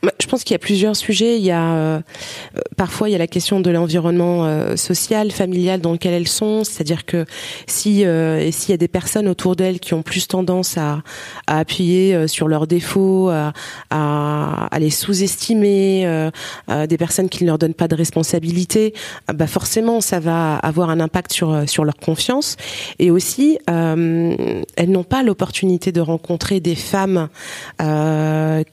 Bah, 0.02 0.12
je 0.20 0.26
pense 0.26 0.44
qu'il 0.44 0.52
y 0.52 0.56
a 0.56 0.58
plusieurs 0.58 0.94
sujets. 0.94 1.38
Il 1.38 1.44
y 1.44 1.50
a 1.50 1.74
euh, 1.74 2.00
parfois 2.76 3.08
il 3.08 3.12
y 3.12 3.14
a 3.14 3.18
la 3.18 3.26
question 3.26 3.60
de 3.60 3.70
l'environnement 3.70 4.44
euh, 4.44 4.76
social, 4.76 5.30
familial 5.30 5.80
dans 5.80 5.92
lequel 5.92 6.12
elles 6.12 6.28
sont. 6.28 6.64
C'est-à-dire 6.64 7.06
que 7.06 7.24
si 7.66 8.04
euh, 8.04 8.50
s'il 8.50 8.70
y 8.70 8.74
a 8.74 8.76
des 8.76 8.88
personnes 8.88 9.26
autour 9.26 9.56
d'elles 9.56 9.80
qui 9.80 9.94
ont 9.94 10.02
plus 10.02 10.28
tendance 10.28 10.76
à, 10.76 11.02
à 11.46 11.58
appuyer 11.58 12.28
sur 12.28 12.46
leurs 12.46 12.66
défauts, 12.66 13.30
à, 13.30 13.52
à, 13.90 14.78
les 14.78 14.90
sous-estimer, 14.90 16.30
des 16.68 16.98
personnes 16.98 17.28
qui 17.28 17.44
ne 17.44 17.48
leur 17.48 17.58
donnent 17.58 17.74
pas 17.74 17.88
de 17.88 17.94
responsabilité, 17.94 18.94
bah 19.32 19.46
forcément 19.46 20.00
ça 20.00 20.20
va 20.20 20.56
avoir 20.56 20.90
un 20.90 21.00
impact 21.00 21.32
sur 21.32 21.68
sur 21.68 21.84
leur 21.84 21.96
confiance. 21.96 22.56
Et 22.98 23.10
aussi 23.10 23.58
elles 23.66 24.90
n'ont 24.90 25.04
pas 25.04 25.22
l'opportunité 25.22 25.92
de 25.92 26.00
rencontrer 26.00 26.60
des 26.60 26.74
femmes 26.74 27.28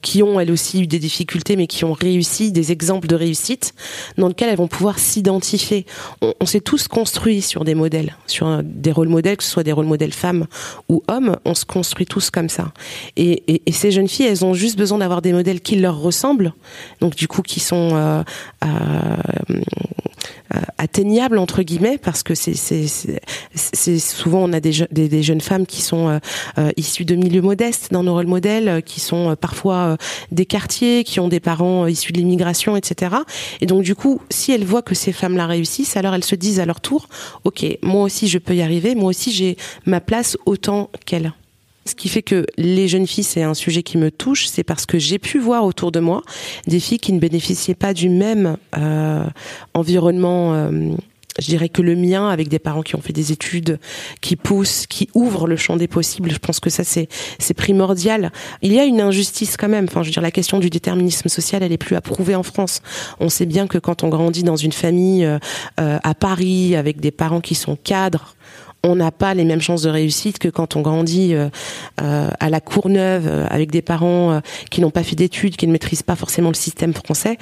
qui 0.02 0.22
ont 0.22 0.40
elles 0.40 0.50
aussi 0.50 0.82
eu 0.82 0.86
des 0.86 0.98
difficultés 0.98 1.13
mais 1.56 1.66
qui 1.66 1.84
ont 1.84 1.92
réussi, 1.92 2.52
des 2.52 2.72
exemples 2.72 3.06
de 3.06 3.14
réussite 3.14 3.74
dans 4.18 4.28
lesquels 4.28 4.48
elles 4.48 4.56
vont 4.56 4.68
pouvoir 4.68 4.98
s'identifier. 4.98 5.86
On, 6.40 6.46
s'est 6.46 6.60
tous 6.60 6.88
construits 6.88 7.42
sur 7.42 7.64
des 7.64 7.74
modèles, 7.74 8.16
sur 8.26 8.62
des 8.62 8.92
rôles 8.92 9.08
modèles, 9.08 9.36
que 9.36 9.44
ce 9.44 9.50
soit 9.50 9.62
des 9.62 9.72
rôles 9.72 9.86
modèles 9.86 10.12
femmes 10.12 10.46
ou 10.88 11.02
hommes, 11.08 11.36
on 11.44 11.54
se 11.54 11.64
construit 11.64 12.06
tous 12.06 12.30
comme 12.30 12.48
ça. 12.48 12.72
Et, 13.16 13.62
ces 13.72 13.90
jeunes 13.90 14.08
filles, 14.08 14.26
elles 14.26 14.44
ont 14.44 14.54
juste 14.54 14.78
besoin 14.78 14.98
d'avoir 14.98 15.20
des 15.20 15.32
modèles 15.32 15.60
qui 15.60 15.76
leur 15.76 16.00
ressemblent, 16.00 16.52
donc 17.00 17.14
du 17.16 17.28
coup 17.28 17.42
qui 17.42 17.60
sont 17.60 17.90
euh, 17.94 18.22
euh, 18.64 18.68
euh, 20.54 20.60
atteignable 20.78 21.38
entre 21.38 21.62
guillemets 21.62 21.98
parce 21.98 22.22
que 22.22 22.34
c'est 22.34 22.54
souvent 23.98 24.44
on 24.44 24.52
a 24.52 24.60
des, 24.60 25.22
jeunes 25.22 25.40
femmes 25.40 25.66
qui 25.66 25.82
sont 25.82 26.20
issues 26.76 27.04
de 27.04 27.14
milieux 27.14 27.42
modestes 27.42 27.92
dans 27.92 28.02
nos 28.02 28.14
rôles 28.14 28.26
modèles 28.26 28.82
qui 28.84 29.00
sont 29.00 29.36
parfois 29.36 29.96
des 30.30 30.46
quartiers 30.46 31.03
qui 31.04 31.20
ont 31.20 31.28
des 31.28 31.40
parents 31.40 31.86
issus 31.86 32.12
de 32.12 32.18
l'immigration 32.18 32.76
etc 32.76 33.16
et 33.60 33.66
donc 33.66 33.82
du 33.82 33.94
coup 33.94 34.20
si 34.30 34.52
elles 34.52 34.64
voient 34.64 34.82
que 34.82 34.94
ces 34.94 35.12
femmes 35.12 35.36
là 35.36 35.46
réussissent 35.46 35.96
alors 35.96 36.14
elles 36.14 36.24
se 36.24 36.34
disent 36.34 36.60
à 36.60 36.66
leur 36.66 36.80
tour 36.80 37.08
ok 37.44 37.64
moi 37.82 38.02
aussi 38.02 38.28
je 38.28 38.38
peux 38.38 38.54
y 38.54 38.62
arriver 38.62 38.94
moi 38.94 39.10
aussi 39.10 39.32
j'ai 39.32 39.56
ma 39.86 40.00
place 40.00 40.36
autant 40.46 40.90
qu'elles 41.06 41.32
Ce 41.86 41.94
qui 41.94 42.08
fait 42.08 42.22
que 42.22 42.46
les 42.56 42.88
jeunes 42.88 43.06
filles, 43.06 43.24
c'est 43.24 43.42
un 43.42 43.52
sujet 43.52 43.82
qui 43.82 43.98
me 43.98 44.10
touche, 44.10 44.46
c'est 44.46 44.64
parce 44.64 44.86
que 44.86 44.98
j'ai 44.98 45.18
pu 45.18 45.38
voir 45.38 45.64
autour 45.64 45.92
de 45.92 46.00
moi 46.00 46.22
des 46.66 46.80
filles 46.80 46.98
qui 46.98 47.12
ne 47.12 47.18
bénéficiaient 47.18 47.74
pas 47.74 47.92
du 47.92 48.08
même 48.08 48.56
euh, 48.78 49.24
environnement. 49.74 50.54
Euh, 50.54 50.94
je 51.40 51.46
dirais 51.46 51.68
que 51.68 51.82
le 51.82 51.96
mien, 51.96 52.28
avec 52.28 52.48
des 52.48 52.58
parents 52.58 52.82
qui 52.82 52.94
ont 52.94 53.00
fait 53.00 53.12
des 53.12 53.32
études, 53.32 53.78
qui 54.20 54.36
poussent, 54.36 54.86
qui 54.86 55.08
ouvrent 55.14 55.48
le 55.48 55.56
champ 55.56 55.76
des 55.76 55.88
possibles, 55.88 56.30
je 56.30 56.38
pense 56.38 56.60
que 56.60 56.70
ça 56.70 56.84
c'est 56.84 57.08
c'est 57.38 57.54
primordial. 57.54 58.30
Il 58.62 58.72
y 58.72 58.78
a 58.78 58.84
une 58.84 59.00
injustice 59.00 59.56
quand 59.56 59.68
même. 59.68 59.86
Enfin, 59.88 60.02
je 60.02 60.08
veux 60.08 60.12
dire, 60.12 60.22
la 60.22 60.30
question 60.30 60.58
du 60.58 60.70
déterminisme 60.70 61.28
social, 61.28 61.62
elle 61.62 61.72
est 61.72 61.78
plus 61.78 61.96
approuvée 61.96 62.36
en 62.36 62.44
France. 62.44 62.82
On 63.18 63.28
sait 63.28 63.46
bien 63.46 63.66
que 63.66 63.78
quand 63.78 64.04
on 64.04 64.08
grandit 64.08 64.44
dans 64.44 64.56
une 64.56 64.72
famille 64.72 65.24
euh, 65.24 65.38
euh, 65.80 65.98
à 66.02 66.14
Paris 66.14 66.76
avec 66.76 67.00
des 67.00 67.10
parents 67.10 67.40
qui 67.40 67.54
sont 67.56 67.76
cadres, 67.76 68.36
on 68.84 68.96
n'a 68.96 69.10
pas 69.10 69.32
les 69.34 69.44
mêmes 69.44 69.62
chances 69.62 69.82
de 69.82 69.90
réussite 69.90 70.38
que 70.38 70.48
quand 70.48 70.76
on 70.76 70.82
grandit 70.82 71.34
euh, 71.34 71.48
à 71.96 72.50
la 72.50 72.60
Courneuve 72.60 73.46
avec 73.48 73.70
des 73.70 73.80
parents 73.80 74.42
qui 74.70 74.82
n'ont 74.82 74.90
pas 74.90 75.02
fait 75.02 75.16
d'études, 75.16 75.56
qui 75.56 75.66
ne 75.66 75.72
maîtrisent 75.72 76.02
pas 76.02 76.16
forcément 76.16 76.50
le 76.50 76.54
système 76.54 76.92
français 76.92 77.38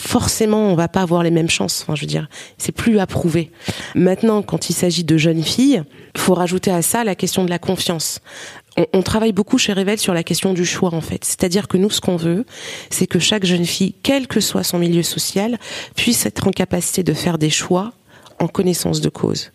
forcément 0.00 0.70
on 0.70 0.74
va 0.74 0.88
pas 0.88 1.02
avoir 1.02 1.22
les 1.22 1.30
mêmes 1.30 1.50
chances. 1.50 1.82
Enfin, 1.82 1.94
je 1.94 2.02
veux 2.02 2.06
dire, 2.06 2.28
c'est 2.58 2.72
plus 2.72 2.98
approuvé. 2.98 3.50
Maintenant, 3.94 4.42
quand 4.42 4.70
il 4.70 4.72
s'agit 4.72 5.04
de 5.04 5.16
jeunes 5.16 5.42
filles, 5.42 5.82
faut 6.16 6.34
rajouter 6.34 6.70
à 6.70 6.82
ça 6.82 7.04
la 7.04 7.14
question 7.14 7.44
de 7.44 7.50
la 7.50 7.58
confiance. 7.58 8.20
On, 8.92 9.02
travaille 9.02 9.32
beaucoup 9.32 9.58
chez 9.58 9.72
Révèle 9.72 9.98
sur 9.98 10.14
la 10.14 10.22
question 10.22 10.54
du 10.54 10.64
choix 10.64 10.94
en 10.94 11.00
fait. 11.00 11.24
C'est-à-dire 11.24 11.68
que 11.68 11.76
nous, 11.76 11.90
ce 11.90 12.00
qu'on 12.00 12.16
veut, 12.16 12.46
c'est 12.88 13.06
que 13.06 13.18
chaque 13.18 13.44
jeune 13.44 13.66
fille, 13.66 13.94
quel 14.02 14.26
que 14.26 14.40
soit 14.40 14.62
son 14.62 14.78
milieu 14.78 15.02
social, 15.02 15.58
puisse 15.96 16.24
être 16.24 16.46
en 16.46 16.50
capacité 16.50 17.02
de 17.02 17.12
faire 17.12 17.36
des 17.36 17.50
choix 17.50 17.92
en 18.40 18.48
connaissance 18.48 19.00
de 19.00 19.08
cause. 19.08 19.52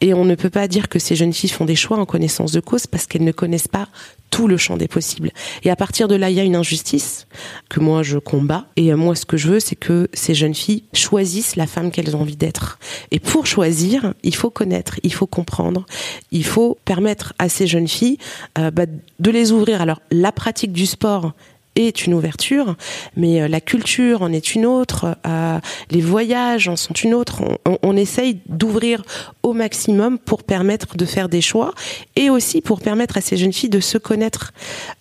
Et 0.00 0.14
on 0.14 0.24
ne 0.24 0.34
peut 0.34 0.50
pas 0.50 0.68
dire 0.68 0.88
que 0.88 0.98
ces 0.98 1.16
jeunes 1.16 1.32
filles 1.32 1.50
font 1.50 1.64
des 1.64 1.74
choix 1.74 1.98
en 1.98 2.04
connaissance 2.04 2.52
de 2.52 2.60
cause 2.60 2.86
parce 2.86 3.06
qu'elles 3.06 3.24
ne 3.24 3.32
connaissent 3.32 3.68
pas 3.68 3.88
tout 4.30 4.46
le 4.46 4.58
champ 4.58 4.76
des 4.76 4.88
possibles. 4.88 5.30
Et 5.64 5.70
à 5.70 5.76
partir 5.76 6.08
de 6.08 6.14
là, 6.14 6.28
il 6.28 6.36
y 6.36 6.40
a 6.40 6.44
une 6.44 6.56
injustice 6.56 7.26
que 7.70 7.80
moi 7.80 8.02
je 8.02 8.18
combats. 8.18 8.66
Et 8.76 8.92
moi, 8.94 9.14
ce 9.14 9.24
que 9.24 9.36
je 9.36 9.48
veux, 9.48 9.60
c'est 9.60 9.76
que 9.76 10.08
ces 10.12 10.34
jeunes 10.34 10.54
filles 10.54 10.84
choisissent 10.92 11.56
la 11.56 11.66
femme 11.66 11.90
qu'elles 11.90 12.14
ont 12.14 12.20
envie 12.20 12.36
d'être. 12.36 12.78
Et 13.10 13.18
pour 13.18 13.46
choisir, 13.46 14.12
il 14.22 14.34
faut 14.34 14.50
connaître, 14.50 15.00
il 15.02 15.12
faut 15.12 15.26
comprendre, 15.26 15.86
il 16.30 16.44
faut 16.44 16.76
permettre 16.84 17.32
à 17.38 17.48
ces 17.48 17.66
jeunes 17.66 17.88
filles 17.88 18.18
euh, 18.58 18.70
bah, 18.70 18.84
de 19.18 19.30
les 19.30 19.52
ouvrir. 19.52 19.80
Alors, 19.80 20.02
la 20.10 20.32
pratique 20.32 20.72
du 20.72 20.84
sport, 20.84 21.32
est 21.76 22.06
une 22.06 22.14
ouverture, 22.14 22.76
mais 23.16 23.42
euh, 23.42 23.48
la 23.48 23.60
culture 23.60 24.22
en 24.22 24.32
est 24.32 24.54
une 24.54 24.66
autre, 24.66 25.16
euh, 25.26 25.58
les 25.90 26.00
voyages 26.00 26.68
en 26.68 26.76
sont 26.76 26.94
une 26.94 27.14
autre. 27.14 27.42
On, 27.82 27.96
essaye 27.96 28.40
d'ouvrir 28.46 29.02
au 29.42 29.54
maximum 29.54 30.18
pour 30.18 30.42
permettre 30.42 30.96
de 30.96 31.06
faire 31.06 31.30
des 31.30 31.40
choix 31.40 31.72
et 32.14 32.28
aussi 32.28 32.60
pour 32.60 32.80
permettre 32.80 33.16
à 33.16 33.20
ces 33.22 33.38
jeunes 33.38 33.54
filles 33.54 33.70
de 33.70 33.80
se 33.80 33.96
connaître. 33.96 34.52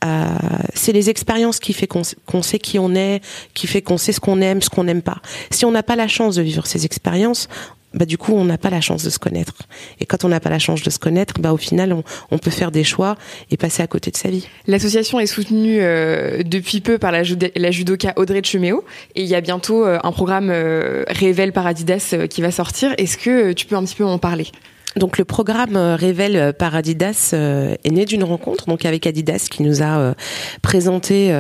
Euh, 0.06 0.26
c'est 0.74 0.94
les 0.94 1.10
expériences 1.10 1.60
qui 1.60 1.74
fait 1.74 1.88
qu'on 1.88 2.04
sait 2.42 2.60
qui 2.60 2.80
on 2.80 2.96
est, 2.96 3.22
qui 3.54 3.68
fait 3.68 3.82
qu'on 3.82 3.98
sait 3.98 4.14
ce 4.14 4.22
qu'on 4.22 4.40
aime, 4.40 4.62
ce 4.62 4.70
qu'on 4.70 4.86
n'aime 4.86 5.02
pas. 5.02 5.18
Si 5.50 5.66
on 5.66 5.72
n'a 5.72 5.84
pas 5.84 5.98
la 5.98 6.08
chance 6.08 6.36
de 6.36 6.42
vivre 6.42 6.66
ces 6.66 6.86
expériences, 6.86 7.50
bah, 7.96 8.06
du 8.06 8.18
coup, 8.18 8.34
on 8.34 8.46
n'a 8.46 8.58
pas 8.58 8.70
la 8.70 8.82
chance 8.82 9.04
de 9.04 9.10
se 9.10 9.20
connaître. 9.20 9.54
Et 10.00 10.06
quand 10.06 10.24
on 10.26 10.30
n'a 10.30 10.40
pas 10.40 10.50
la 10.50 10.60
chance 10.60 10.84
de 10.84 10.90
se 10.90 11.00
connaître, 11.00 11.36
bah, 11.40 11.54
au 11.54 11.58
final, 11.58 11.96
on, 12.32 12.38
peut 12.38 12.52
faire 12.52 12.72
des 12.72 12.84
choix 12.84 13.16
et 13.50 13.58
passer 13.58 13.82
à 13.82 13.88
côté 13.88 14.12
de 14.12 14.18
sa 14.18 14.30
vie. 14.30 14.48
L'association 14.68 15.20
est 15.20 15.26
soutenue 15.26 15.78
euh, 15.80 16.44
depuis 16.44 16.82
peu 16.82 16.98
par 16.98 17.12
la, 17.12 17.24
judoka 17.24 18.14
Audrey 18.18 18.42
Cheméo 18.44 18.84
et 19.16 19.24
il 19.24 19.28
y 19.28 19.36
a 19.36 19.42
bientôt 19.42 19.86
euh, 19.86 19.98
un 20.04 20.12
programme 20.12 20.50
euh, 20.52 21.04
Révèle 21.08 21.54
Paradidas 21.54 22.12
euh, 22.14 22.28
qui 22.28 22.42
va 22.42 22.52
sortir. 22.52 22.94
Est-ce 22.98 23.18
que 23.18 23.54
tu 23.54 23.66
peux 23.66 23.76
un 23.76 23.84
petit 23.84 23.96
peu 23.96 24.06
en 24.06 24.18
parler? 24.18 24.48
Donc 24.96 25.18
le 25.18 25.26
programme 25.26 25.78
Révèle 25.78 26.54
par 26.54 26.76
Adidas 26.76 27.32
est 27.34 27.92
né 27.92 28.06
d'une 28.06 28.24
rencontre 28.24 28.66
donc 28.68 28.86
avec 28.86 29.08
Adidas 29.08 29.48
qui 29.50 29.64
nous 29.64 29.82
a 29.82 30.16
présenté 30.62 31.32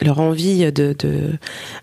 leur 0.00 0.20
envie 0.20 0.70
de 0.72 0.94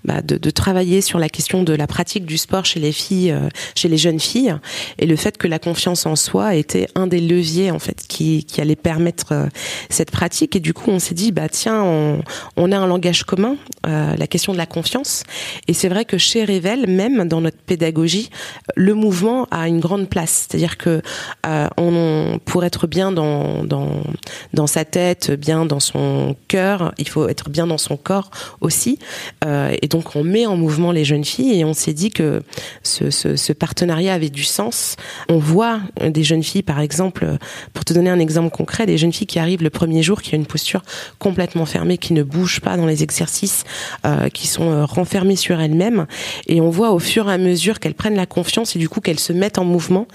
bah, 0.04 0.22
de, 0.22 0.38
de, 0.38 0.50
travailler 0.50 1.02
sur 1.02 1.20
la 1.20 1.30
question 1.30 1.64
de 1.64 1.74
la 1.74 1.88
pratique 1.88 2.26
du 2.26 2.38
sport 2.38 2.66
chez 2.66 2.80
les 2.80 2.92
filles, 2.92 3.32
euh, 3.32 3.50
chez 3.76 3.88
les 3.88 3.98
jeunes 3.98 4.20
filles, 4.20 4.56
et 4.98 5.06
le 5.06 5.16
fait 5.16 5.38
que 5.38 5.48
la 5.48 5.60
confiance 5.60 6.06
en 6.06 6.16
soi 6.16 6.56
était 6.56 6.88
un 6.96 7.08
des 7.08 7.22
leviers 7.22 7.72
en 7.72 7.80
fait 7.80 8.06
qui, 8.08 8.44
qui 8.46 8.62
allait 8.62 8.76
permettre 8.76 9.32
euh, 9.32 9.48
cette 9.90 10.12
pratique. 10.12 10.56
Et 10.56 10.60
du 10.60 10.74
coup, 10.74 10.92
on 10.92 11.00
s'est 11.00 11.16
dit 11.16 11.32
bah 11.32 11.50
tiens, 11.50 11.82
on, 11.84 12.22
on 12.58 12.72
a 12.72 12.78
un 12.78 12.88
langage 12.88 13.24
commun, 13.24 13.56
euh, 13.88 14.16
la 14.16 14.28
question 14.28 14.54
de 14.54 14.58
la 14.58 14.66
confiance. 14.66 15.24
Et 15.68 15.74
c'est 15.74 15.90
vrai 15.90 16.06
que 16.06 16.18
chez 16.18 16.46
Revel, 16.46 16.88
même 16.88 17.28
dans 17.28 17.42
notre 17.42 17.58
pédagogie, 17.58 18.30
le 18.76 18.94
mouvement 18.94 19.48
a 19.52 19.68
une 19.68 19.80
grande 19.80 20.10
place. 20.10 20.48
C'est-à-dire 20.60 20.78
que 20.78 21.02
on, 21.78 22.40
pour 22.44 22.66
être 22.66 22.86
bien 22.86 23.12
dans, 23.12 23.64
dans 23.64 24.04
dans 24.54 24.68
sa 24.68 24.86
tête, 24.86 25.32
bien 25.32 25.66
dans 25.66 25.80
son 25.80 26.36
cœur, 26.48 26.94
il 26.98 27.08
faut 27.08 27.28
être 27.28 27.50
bien 27.50 27.68
dans 27.68 27.78
son 27.78 27.98
corps 27.98 28.30
aussi. 28.62 29.00
Euh, 29.46 29.76
et 29.82 29.88
donc 29.88 30.16
on 30.16 30.24
met 30.24 30.46
en 30.46 30.58
mouvement 30.58 30.92
les 30.92 31.06
jeunes 31.06 31.26
filles 31.26 31.60
et 31.60 31.66
on 31.66 31.74
s'est 31.74 31.94
dit 31.94 32.10
que 32.10 32.42
ce, 32.84 33.10
ce, 33.10 33.54
partenariat 33.54 34.14
avait 34.14 34.30
du 34.30 34.44
sens. 34.44 34.96
On 35.28 35.38
voit 35.38 35.80
des 36.02 36.24
jeunes 36.24 36.44
filles, 36.44 36.64
par 36.64 36.80
exemple, 36.80 37.38
pour 37.74 37.86
te 37.86 37.94
donner 37.94 38.10
un 38.10 38.20
exemple 38.20 38.50
concret, 38.50 38.86
des 38.86 38.98
jeunes 38.98 39.14
filles 39.14 39.28
qui 39.28 39.40
arrivent 39.40 39.64
le 39.64 39.70
premier 39.70 40.04
jour, 40.04 40.22
qui 40.22 40.34
ont 40.36 40.38
une 40.38 40.46
posture 40.46 40.84
complètement 41.20 41.66
fermée, 41.66 41.98
qui 41.98 42.14
ne 42.14 42.24
bougent 42.24 42.62
pas 42.62 42.78
dans 42.78 42.86
les 42.86 43.04
exercices, 43.04 43.64
euh, 44.06 44.30
qui 44.30 44.48
sont 44.48 44.70
euh, 44.70 44.86
renfermées 44.86 45.36
sur 45.36 45.60
elles-mêmes. 45.60 46.06
Et 46.48 46.62
on 46.62 46.70
voit 46.70 46.92
au 46.92 47.00
fur 47.00 47.30
et 47.30 47.34
à 47.34 47.38
mesure 47.38 47.80
qu'elles 47.80 47.96
prennent 47.96 48.16
la 48.16 48.26
confiance 48.26 48.76
et 48.76 48.80
du 48.80 48.88
coup 48.88 49.02
qu'elles 49.02 49.20
se 49.20 49.34
mettent 49.34 49.58
en 49.58 49.66
mouvement 49.66 50.08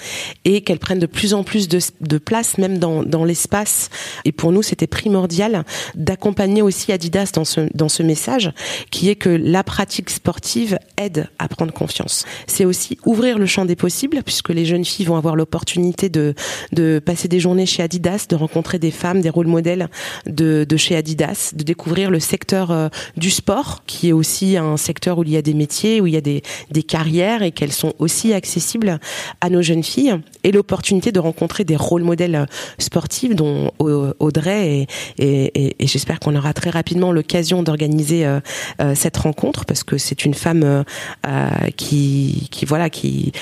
et 0.44 0.62
qu'elles 0.62 0.78
prennent 0.78 0.98
de 0.98 1.06
plus 1.06 1.34
en 1.34 1.44
plus 1.44 1.68
de, 1.68 2.18
place 2.18 2.58
même 2.58 2.78
dans, 2.78 3.02
dans 3.02 3.24
l'espace. 3.24 3.90
Et 4.24 4.32
pour 4.32 4.52
nous, 4.52 4.62
c'était 4.62 4.86
primordial 4.86 5.64
d'accompagner 5.94 6.62
aussi 6.62 6.92
Adidas 6.92 7.30
dans 7.34 7.44
ce, 7.44 7.68
dans 7.74 7.88
ce 7.88 8.02
message, 8.02 8.52
qui 8.90 9.08
est 9.08 9.16
que 9.16 9.28
la 9.28 9.64
pratique 9.64 10.10
sportive 10.10 10.78
aide 10.96 11.28
à 11.38 11.48
prendre 11.48 11.72
confiance. 11.72 12.24
C'est 12.46 12.64
aussi 12.64 12.98
ouvrir 13.04 13.38
le 13.38 13.46
champ 13.46 13.64
des 13.64 13.76
possibles, 13.76 14.22
puisque 14.24 14.50
les 14.50 14.64
jeunes 14.64 14.84
filles 14.84 15.06
vont 15.06 15.16
avoir 15.16 15.36
l'opportunité 15.36 16.08
de, 16.08 16.34
de 16.72 17.00
passer 17.04 17.28
des 17.28 17.40
journées 17.40 17.66
chez 17.66 17.82
Adidas, 17.82 18.26
de 18.28 18.36
rencontrer 18.36 18.78
des 18.78 18.90
femmes, 18.90 19.20
des 19.20 19.30
rôles 19.30 19.46
modèles 19.46 19.88
de, 20.26 20.64
de 20.68 20.76
chez 20.76 20.96
Adidas, 20.96 21.52
de 21.54 21.62
découvrir 21.62 22.10
le 22.10 22.20
secteur 22.20 22.70
euh, 22.70 22.88
du 23.16 23.30
sport, 23.30 23.82
qui 23.86 24.08
est 24.08 24.12
aussi 24.12 24.56
un 24.56 24.76
secteur 24.76 25.18
où 25.18 25.24
il 25.24 25.30
y 25.30 25.36
a 25.36 25.42
des 25.42 25.54
métiers, 25.54 26.00
où 26.00 26.06
il 26.06 26.14
y 26.14 26.16
a 26.16 26.22
des, 26.22 26.42
des 26.70 26.82
carrières 26.82 27.42
et 27.42 27.52
qu'elles 27.52 27.72
sont 27.72 27.92
aussi 27.98 28.32
accessibles 28.32 28.98
à 29.40 29.50
nos 29.50 29.62
jeunes 29.62 29.84
filles, 29.84 30.20
et 30.42 30.52
l'opportunité 30.52 31.12
de 31.12 31.20
rencontrer 31.20 31.64
des 31.64 31.76
rôles 31.76 32.02
modèles 32.02 32.46
sportifs, 32.78 33.34
dont 33.34 33.70
Audrey, 33.78 34.86
et, 35.18 35.74
et, 35.78 35.86
j'espère 35.86 36.20
qu'on 36.20 36.34
aura 36.34 36.52
très 36.52 36.70
rapidement 36.70 37.12
l'occasion 37.12 37.62
de 37.62 37.70
organiser 37.74 38.24
euh, 38.24 38.40
euh, 38.80 38.94
cette 38.94 39.16
rencontre 39.16 39.64
parce 39.64 39.82
que 39.82 39.98
c'est 39.98 40.24
une 40.24 40.34
femme 40.34 40.62
euh, 40.62 40.83
qui, 41.76 42.48
qui 42.50 42.64
voilà 42.64 42.90
qui 42.90 43.32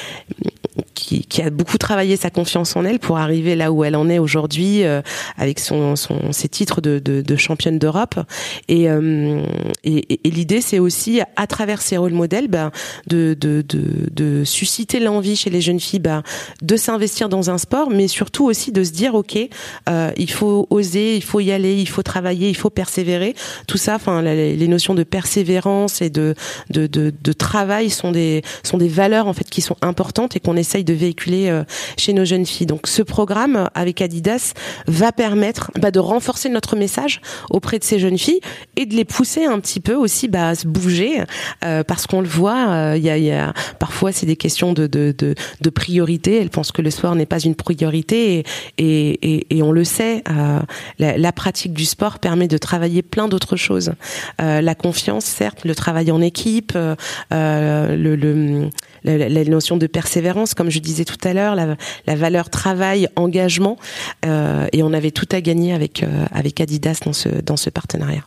qui, 0.94 1.42
a 1.42 1.50
beaucoup 1.50 1.78
travaillé 1.78 2.16
sa 2.16 2.30
confiance 2.30 2.76
en 2.76 2.84
elle 2.84 2.98
pour 2.98 3.18
arriver 3.18 3.56
là 3.56 3.72
où 3.72 3.84
elle 3.84 3.96
en 3.96 4.08
est 4.08 4.18
aujourd'hui 4.18 4.84
euh, 4.84 5.02
avec 5.36 5.58
ses 5.60 6.48
titres 6.48 6.80
de, 6.80 7.36
championne 7.36 7.78
d'Europe. 7.78 8.14
Et, 8.68 8.88
euh, 8.88 9.42
et, 9.84 10.20
l'idée, 10.24 10.60
c'est 10.60 10.78
aussi, 10.78 11.20
à 11.36 11.46
travers 11.46 11.82
ces 11.82 11.96
rôles 11.96 12.12
modèles, 12.12 12.48
bah, 12.48 12.70
de, 13.06 14.42
susciter 14.44 15.00
l'envie 15.00 15.36
chez 15.36 15.50
les 15.50 15.60
jeunes 15.60 15.80
filles 15.80 16.00
bah, 16.00 16.22
de 16.62 16.76
s'investir 16.76 17.28
dans 17.28 17.50
un 17.50 17.58
sport, 17.58 17.90
mais 17.90 18.08
surtout 18.08 18.44
aussi 18.44 18.72
de 18.72 18.84
se 18.84 18.92
dire, 18.92 19.14
OK, 19.14 19.36
euh, 19.88 20.10
il 20.16 20.30
faut 20.30 20.66
oser, 20.70 21.16
il 21.16 21.22
faut 21.22 21.40
y 21.40 21.52
aller, 21.52 21.74
il 21.76 21.88
faut 21.88 22.02
travailler, 22.02 22.48
il 22.48 22.56
faut 22.56 22.70
persévérer. 22.70 23.34
Tout 23.66 23.78
ça, 23.78 23.96
enfin, 23.96 24.22
les 24.22 24.68
notions 24.68 24.94
de 24.94 25.02
persévérance 25.02 26.02
et 26.02 26.10
de, 26.10 26.34
travail 27.38 27.90
sont 27.90 28.12
des, 28.12 28.42
valeurs 28.74 29.26
en 29.26 29.32
fait 29.32 29.48
qui 29.48 29.60
sont 29.60 29.76
importantes 29.80 30.36
et 30.36 30.40
qu'on 30.40 30.56
essaye 30.62 30.84
de 30.84 30.94
véhiculer 30.94 31.50
euh, 31.50 31.64
chez 31.98 32.12
nos 32.12 32.24
jeunes 32.24 32.46
filles. 32.46 32.66
Donc 32.66 32.86
ce 32.86 33.02
programme 33.02 33.68
avec 33.74 34.00
Adidas 34.00 34.54
va 34.86 35.12
permettre 35.12 35.70
bah, 35.78 35.90
de 35.90 35.98
renforcer 35.98 36.48
notre 36.48 36.76
message 36.76 37.20
auprès 37.50 37.78
de 37.78 37.84
ces 37.84 37.98
jeunes 37.98 38.18
filles 38.18 38.40
et 38.76 38.86
de 38.86 38.94
les 38.94 39.04
pousser 39.04 39.44
un 39.44 39.60
petit 39.60 39.80
peu 39.80 39.94
aussi 39.94 40.28
bah, 40.28 40.48
à 40.48 40.54
se 40.54 40.66
bouger 40.66 41.22
euh, 41.64 41.84
parce 41.84 42.06
qu'on 42.06 42.20
le 42.22 42.28
voit, 42.28 42.70
euh, 42.70 42.96
y, 42.96 43.30
a, 43.30 43.52
parfois 43.78 44.12
c'est 44.12 44.26
des 44.26 44.36
questions 44.36 44.72
de, 44.72 44.86
de, 44.86 45.12
de, 45.12 45.70
priorité. 45.70 46.40
Elles 46.40 46.50
pensent 46.50 46.72
que 46.72 46.82
le 46.82 46.90
sport 46.90 47.14
n'est 47.14 47.26
pas 47.26 47.40
une 47.40 47.54
priorité 47.54 48.44
et, 48.78 48.84
et, 48.86 49.46
et, 49.50 49.62
on 49.62 49.72
le 49.72 49.84
sait, 49.84 50.22
la, 50.98 51.32
pratique 51.32 51.72
du 51.72 51.84
sport 51.84 52.18
permet 52.18 52.46
de 52.46 52.58
travailler 52.58 53.02
plein 53.02 53.28
d'autres 53.28 53.56
choses. 53.56 53.92
la 54.38 54.74
confiance, 54.74 55.24
certes, 55.24 55.64
le 55.64 55.74
travail 55.74 56.10
en 56.10 56.20
équipe, 56.20 56.76
le 57.30 58.70
la, 59.04 59.28
la, 59.28 59.44
notion 59.44 59.76
de 59.76 59.86
persévérance, 59.86 60.54
comme 60.54 60.70
je 60.70 60.78
disais 60.78 61.04
tout 61.04 61.16
à 61.24 61.32
l'heure, 61.32 61.54
la, 61.54 61.76
la, 62.06 62.16
valeur 62.16 62.50
travail, 62.50 63.08
engagement, 63.16 63.76
euh, 64.24 64.66
et 64.72 64.82
on 64.82 64.92
avait 64.92 65.10
tout 65.10 65.28
à 65.32 65.40
gagner 65.40 65.72
avec 65.72 66.02
euh, 66.02 66.26
avec 66.32 66.60
Adidas 66.60 67.00
dans 67.04 67.12
ce 67.12 67.28
dans 67.28 67.56
ce 67.56 67.70
partenariat. 67.70 68.24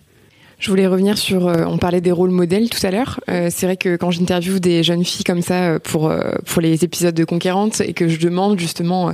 Je 0.58 0.70
voulais 0.70 0.88
revenir 0.88 1.18
sur, 1.18 1.48
euh, 1.48 1.66
on 1.68 1.78
parlait 1.78 2.02
des 2.02 2.12
rôles 2.12 2.32
modèles 2.32 2.70
tout 2.70 2.86
à 2.86 2.92
l'heure. 2.92 3.20
Euh, 3.30 3.50
c'est 3.52 3.66
vrai 3.66 3.76
que 3.76 3.98
quand 3.98 4.12
j'interviewe 4.12 4.60
des 4.60 4.84
jeunes 4.84 5.04
filles 5.04 5.26
comme 5.26 5.42
ça 5.42 5.64
euh, 5.64 5.80
pour 5.80 6.12
pour 6.46 6.62
les 6.62 6.84
épisodes 6.84 7.14
de 7.14 7.26
Conquérante 7.26 7.82
et 7.82 7.94
que 7.94 8.08
je 8.08 8.20
demande 8.20 8.58
justement, 8.60 9.14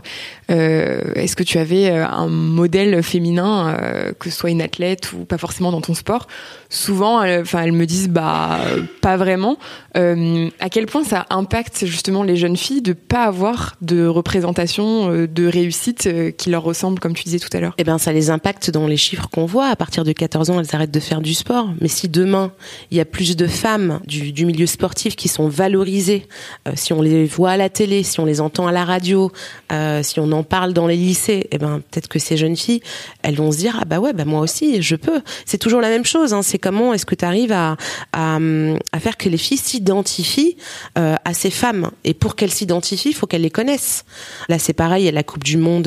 est-ce 0.49 1.35
que 1.35 1.43
tu 1.43 1.57
avais 1.57 1.89
un 1.89 2.27
modèle 2.27 3.01
féminin, 3.01 3.75
que 4.19 4.29
ce 4.29 4.35
soit 4.35 4.49
une 4.49 4.61
athlète 4.61 5.13
ou 5.13 5.25
pas 5.25 5.37
forcément 5.37 5.71
dans 5.71 5.81
ton 5.81 5.93
sport, 5.93 6.27
souvent, 6.71 7.17
enfin 7.19 7.61
elles, 7.61 7.71
me 7.71 7.85
disent 7.85 8.09
bah 8.09 8.59
pas 9.01 9.17
vraiment. 9.17 9.57
à 9.93 10.69
quel 10.71 10.87
point 10.87 11.03
ça 11.03 11.27
impacte 11.29 11.85
justement 11.85 12.23
les 12.23 12.35
jeunes 12.35 12.57
filles 12.57 12.81
de 12.81 12.93
pas 12.93 13.25
avoir 13.25 13.75
de 13.81 14.07
représentation 14.07 15.27
de 15.27 15.45
réussite 15.45 16.09
qui 16.37 16.49
leur 16.49 16.63
ressemble, 16.63 16.99
comme 16.99 17.13
tu 17.13 17.23
disais 17.23 17.39
tout 17.39 17.55
à 17.55 17.59
l'heure? 17.59 17.75
Eh 17.77 17.83
ben 17.83 17.97
ça 17.97 18.11
les 18.11 18.29
impacte 18.29 18.71
dans 18.71 18.87
les 18.87 18.97
chiffres 18.97 19.27
qu'on 19.31 19.45
voit. 19.45 19.67
À 19.67 19.75
partir 19.75 20.03
de 20.03 20.11
14 20.11 20.49
ans, 20.49 20.59
elles 20.59 20.75
arrêtent 20.75 20.91
de 20.91 20.99
faire 20.99 21.21
du 21.21 21.33
sport. 21.33 21.69
Mais 21.79 21.87
si 21.87 22.09
demain, 22.09 22.51
il 22.89 22.97
y 22.97 23.01
a 23.01 23.05
plus 23.05 23.35
de 23.35 23.47
femmes 23.47 23.99
du, 24.05 24.45
milieu 24.45 24.65
sportif 24.65 25.15
qui 25.15 25.27
sont 25.27 25.47
valorisées, 25.47 26.27
euh, 26.67 26.71
si 26.75 26.93
on 26.93 27.01
les 27.01 27.25
voit 27.25 27.51
à 27.51 27.57
la 27.57 27.69
télé, 27.69 28.03
si 28.03 28.19
on 28.19 28.25
les 28.25 28.41
entend 28.41 28.67
à 28.67 28.71
la 28.71 28.85
radio, 28.85 29.31
euh, 29.71 30.01
si 30.03 30.19
on 30.19 30.31
en 30.31 30.43
parle 30.43 30.73
dans 30.73 30.87
les 30.87 30.95
lycées, 30.95 31.47
eh 31.51 31.57
ben, 31.57 31.81
peut-être 31.91 32.07
que 32.07 32.19
ces 32.19 32.37
jeunes 32.37 32.55
filles, 32.55 32.81
elles 33.23 33.35
vont 33.35 33.51
se 33.51 33.57
dire, 33.57 33.77
ah 33.81 33.85
bah 33.85 33.99
ouais, 33.99 34.13
bah 34.13 34.25
moi 34.25 34.41
aussi, 34.41 34.81
je 34.81 34.95
peux. 34.95 35.21
C'est 35.45 35.57
toujours 35.57 35.81
la 35.81 35.89
même 35.89 36.05
chose. 36.05 36.33
Hein. 36.33 36.41
Comment 36.61 36.93
est-ce 36.93 37.05
que 37.05 37.15
tu 37.15 37.25
arrives 37.25 37.51
à, 37.51 37.75
à, 38.13 38.39
faire 38.99 39.17
que 39.17 39.29
les 39.29 39.37
filles 39.37 39.57
s'identifient 39.57 40.55
euh, 40.97 41.15
à 41.25 41.33
ces 41.33 41.51
femmes. 41.51 41.91
Et 42.03 42.13
pour 42.13 42.35
qu'elles 42.35 42.51
s'identifient, 42.51 43.09
il 43.09 43.15
faut 43.15 43.27
qu'elles 43.27 43.41
les 43.41 43.49
connaissent. 43.49 44.05
Là, 44.47 44.59
c'est 44.59 44.73
pareil, 44.73 45.07
a 45.07 45.11
la 45.11 45.23
Coupe 45.23 45.43
du 45.43 45.57
Monde 45.57 45.83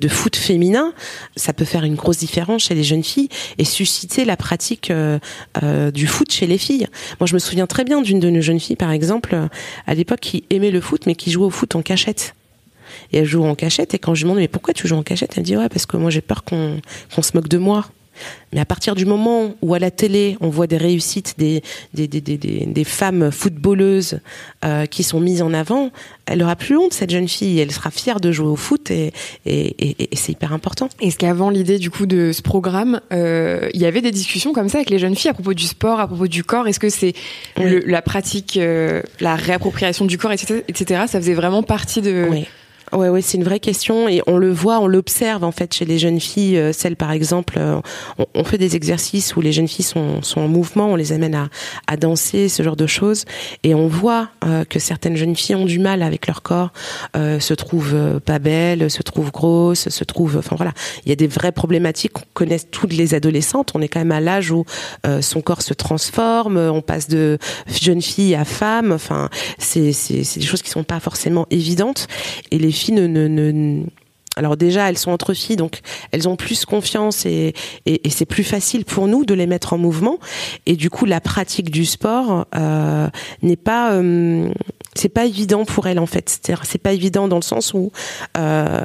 de 0.00 0.08
foot 0.08 0.36
féminin. 0.36 0.92
Ça 1.36 1.52
peut 1.52 1.64
faire 1.64 1.84
une 1.84 1.94
grosse 1.94 2.18
différence 2.18 2.64
chez 2.64 2.74
les 2.74 2.84
jeunes 2.84 3.04
filles 3.04 3.28
et 3.58 3.64
susciter 3.64 4.24
la 4.24 4.36
pratique 4.36 4.90
euh, 4.90 5.18
euh, 5.62 5.90
du 5.90 6.06
foot 6.06 6.30
chez 6.30 6.46
les 6.46 6.58
filles. 6.58 6.86
Moi, 7.20 7.26
je 7.26 7.34
me 7.34 7.38
souviens 7.38 7.66
très 7.66 7.84
bien 7.84 8.02
d'une 8.02 8.20
de 8.20 8.30
nos 8.30 8.40
jeunes 8.40 8.60
filles, 8.60 8.76
par 8.76 8.90
exemple, 8.90 9.34
euh, 9.34 9.48
à 9.86 9.94
l'époque, 9.94 10.20
qui 10.20 10.44
aimait 10.50 10.70
le 10.70 10.80
foot, 10.80 11.06
mais 11.06 11.14
qui 11.14 11.30
jouait 11.30 11.46
au 11.46 11.50
foot 11.50 11.74
en 11.76 11.82
cachette. 11.82 12.34
Et 13.12 13.18
elle 13.18 13.24
joue 13.24 13.44
en 13.44 13.54
cachette, 13.54 13.94
et 13.94 13.98
quand 13.98 14.14
je 14.14 14.20
lui 14.20 14.24
demande, 14.24 14.38
mais 14.38 14.48
pourquoi 14.48 14.74
tu 14.74 14.86
joues 14.86 14.96
en 14.96 15.02
cachette? 15.02 15.32
Elle 15.36 15.42
me 15.42 15.46
dit, 15.46 15.56
ouais, 15.56 15.68
parce 15.68 15.86
que 15.86 15.96
moi, 15.96 16.10
j'ai 16.10 16.20
peur 16.20 16.44
qu'on 16.44 16.80
se 17.22 17.30
moque 17.34 17.48
de 17.48 17.58
moi. 17.58 17.86
Mais 18.52 18.60
à 18.60 18.64
partir 18.64 18.94
du 18.94 19.06
moment 19.06 19.54
où 19.62 19.74
à 19.74 19.78
la 19.78 19.90
télé 19.90 20.36
on 20.40 20.48
voit 20.48 20.66
des 20.66 20.76
réussites 20.76 21.34
des 21.38 21.62
des, 21.94 22.08
des, 22.08 22.20
des, 22.20 22.36
des 22.36 22.84
femmes 22.84 23.30
footballeuses 23.30 24.20
euh, 24.64 24.86
qui 24.86 25.02
sont 25.02 25.20
mises 25.20 25.42
en 25.42 25.52
avant, 25.52 25.90
elle 26.26 26.42
aura 26.42 26.56
plus 26.56 26.76
honte 26.76 26.92
cette 26.92 27.10
jeune 27.10 27.28
fille. 27.28 27.58
Elle 27.58 27.72
sera 27.72 27.90
fière 27.90 28.20
de 28.20 28.32
jouer 28.32 28.48
au 28.48 28.56
foot 28.56 28.90
et, 28.90 29.12
et, 29.46 30.02
et, 30.12 30.16
c'est 30.16 30.32
hyper 30.32 30.52
important. 30.52 30.88
Est-ce 31.00 31.18
qu'avant 31.18 31.50
l'idée 31.50 31.78
du 31.78 31.90
coup 31.90 32.06
de 32.06 32.32
ce 32.32 32.42
programme, 32.42 33.00
euh, 33.12 33.68
il 33.74 33.80
y 33.80 33.86
avait 33.86 34.00
des 34.00 34.10
discussions 34.10 34.52
comme 34.52 34.68
ça 34.68 34.78
avec 34.78 34.90
les 34.90 34.98
jeunes 34.98 35.16
filles 35.16 35.30
à 35.30 35.34
propos 35.34 35.54
du 35.54 35.66
sport, 35.66 36.00
à 36.00 36.06
propos 36.06 36.26
du 36.26 36.44
corps? 36.44 36.68
Est-ce 36.68 36.80
que 36.80 36.90
c'est 36.90 37.14
la 37.56 38.02
pratique, 38.02 38.56
euh, 38.56 39.02
la 39.20 39.36
réappropriation 39.36 40.04
du 40.04 40.18
corps, 40.18 40.32
etc., 40.32 40.62
etc. 40.68 41.04
Ça 41.06 41.20
faisait 41.20 41.34
vraiment 41.34 41.62
partie 41.62 42.00
de 42.00 42.26
oui. 42.30 42.46
Ouais, 42.92 43.08
ouais, 43.08 43.22
c'est 43.22 43.38
une 43.38 43.44
vraie 43.44 43.60
question 43.60 44.06
et 44.06 44.20
on 44.26 44.36
le 44.36 44.52
voit, 44.52 44.78
on 44.80 44.86
l'observe 44.86 45.44
en 45.44 45.52
fait 45.52 45.72
chez 45.72 45.86
les 45.86 45.98
jeunes 45.98 46.20
filles. 46.20 46.58
Euh, 46.58 46.72
celles, 46.74 46.96
par 46.96 47.10
exemple, 47.10 47.54
euh, 47.56 47.80
on, 48.34 48.44
fait 48.44 48.58
des 48.58 48.76
exercices 48.76 49.34
où 49.34 49.40
les 49.40 49.50
jeunes 49.50 49.68
filles 49.68 49.86
sont, 49.86 50.20
sont 50.20 50.42
en 50.42 50.48
mouvement, 50.48 50.88
on 50.88 50.96
les 50.96 51.12
amène 51.12 51.34
à, 51.34 51.48
à 51.86 51.96
danser, 51.96 52.50
ce 52.50 52.62
genre 52.62 52.76
de 52.76 52.86
choses, 52.86 53.24
et 53.62 53.74
on 53.74 53.88
voit 53.88 54.28
euh, 54.44 54.66
que 54.66 54.78
certaines 54.78 55.16
jeunes 55.16 55.34
filles 55.34 55.54
ont 55.54 55.64
du 55.64 55.78
mal 55.78 56.02
avec 56.02 56.26
leur 56.26 56.42
corps, 56.42 56.72
se 57.14 57.54
trouvent 57.54 58.20
pas 58.20 58.38
belles, 58.38 58.90
se 58.90 59.02
trouvent 59.02 59.30
grosses, 59.30 59.88
se 59.88 60.04
trouvent, 60.04 60.36
enfin 60.36 60.56
voilà, 60.56 60.72
il 61.06 61.08
y 61.08 61.12
a 61.12 61.16
des 61.16 61.26
vraies 61.26 61.52
problématiques 61.52 62.12
qu'on 62.12 62.24
connaît 62.34 62.58
toutes 62.58 62.92
les 62.92 63.14
adolescentes. 63.14 63.72
On 63.74 63.80
est 63.80 63.88
quand 63.88 64.00
même 64.00 64.12
à 64.12 64.20
l'âge 64.20 64.50
où 64.50 64.64
son 65.20 65.40
corps 65.40 65.62
se 65.62 65.74
transforme, 65.74 66.56
on 66.56 66.80
passe 66.80 67.08
de 67.08 67.38
jeune 67.80 68.02
fille 68.02 68.34
à 68.34 68.44
femme. 68.44 68.92
Enfin, 68.92 69.28
c'est 69.58 69.92
des 70.10 70.44
choses 70.44 70.62
qui 70.62 70.70
sont 70.70 70.84
pas 70.84 71.00
forcément 71.00 71.46
évidentes 71.50 72.08
et 72.50 72.58
les 72.58 72.72
alors 74.36 74.56
déjà, 74.56 74.88
elles 74.88 74.98
sont 74.98 75.10
entre 75.10 75.34
filles, 75.34 75.56
donc 75.56 75.80
elles 76.10 76.28
ont 76.28 76.36
plus 76.36 76.64
confiance 76.64 77.26
et, 77.26 77.54
c'est 78.08 78.24
plus 78.24 78.44
facile 78.44 78.84
pour 78.84 79.06
nous 79.06 79.24
de 79.24 79.34
les 79.34 79.46
mettre 79.46 79.74
en 79.74 79.78
mouvement. 79.78 80.18
Et 80.64 80.74
du 80.74 80.88
coup, 80.88 81.04
la 81.04 81.20
pratique 81.20 81.70
du 81.70 81.84
sport 81.84 82.46
euh, 82.54 83.08
n'est 83.42 83.56
pas, 83.56 83.92
euh, 83.92 84.50
c'est 84.94 85.10
pas 85.10 85.26
évident 85.26 85.64
pour 85.64 85.86
elles 85.86 85.98
en 85.98 86.06
fait. 86.06 86.40
C'est 86.62 86.78
pas 86.78 86.92
évident 86.92 87.28
dans 87.28 87.36
le 87.36 87.42
sens 87.42 87.74
où 87.74 87.92
euh, 88.38 88.80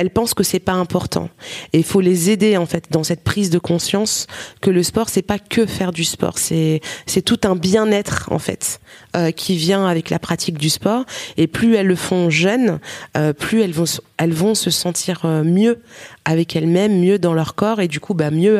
elles 0.00 0.08
pensent 0.08 0.32
que 0.32 0.42
c'est 0.42 0.60
pas 0.60 0.72
important. 0.72 1.28
Et 1.74 1.78
il 1.78 1.84
faut 1.84 2.00
les 2.00 2.30
aider 2.30 2.56
en 2.56 2.64
fait 2.64 2.86
dans 2.90 3.04
cette 3.04 3.22
prise 3.22 3.50
de 3.50 3.58
conscience 3.58 4.26
que 4.62 4.70
le 4.70 4.82
sport 4.82 5.10
c'est 5.10 5.20
pas 5.20 5.38
que 5.38 5.66
faire 5.66 5.92
du 5.92 6.04
sport, 6.04 6.38
c'est 6.38 6.80
c'est 7.04 7.20
tout 7.20 7.40
un 7.44 7.54
bien-être 7.54 8.28
en 8.32 8.38
fait 8.38 8.80
euh, 9.14 9.30
qui 9.30 9.56
vient 9.56 9.86
avec 9.86 10.08
la 10.08 10.18
pratique 10.18 10.56
du 10.56 10.70
sport. 10.70 11.04
Et 11.36 11.46
plus 11.46 11.74
elles 11.74 11.86
le 11.86 11.96
font 11.96 12.30
jeunes, 12.30 12.80
euh, 13.18 13.34
plus 13.34 13.60
elles 13.60 13.72
vont 13.72 13.84
elles 14.16 14.32
vont 14.32 14.54
se 14.54 14.70
sentir 14.70 15.20
euh, 15.26 15.44
mieux 15.44 15.82
avec 16.24 16.56
elles-mêmes, 16.56 16.98
mieux 16.98 17.18
dans 17.18 17.34
leur 17.34 17.54
corps 17.54 17.82
et 17.82 17.88
du 17.88 18.00
coup 18.00 18.14
bah 18.14 18.30
mieux 18.30 18.58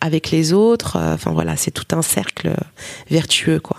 avec 0.00 0.32
les 0.32 0.52
autres. 0.52 0.98
Enfin 0.98 1.30
voilà, 1.30 1.56
c'est 1.56 1.70
tout 1.70 1.94
un 1.94 2.02
cercle 2.02 2.52
vertueux 3.08 3.60
quoi. 3.60 3.76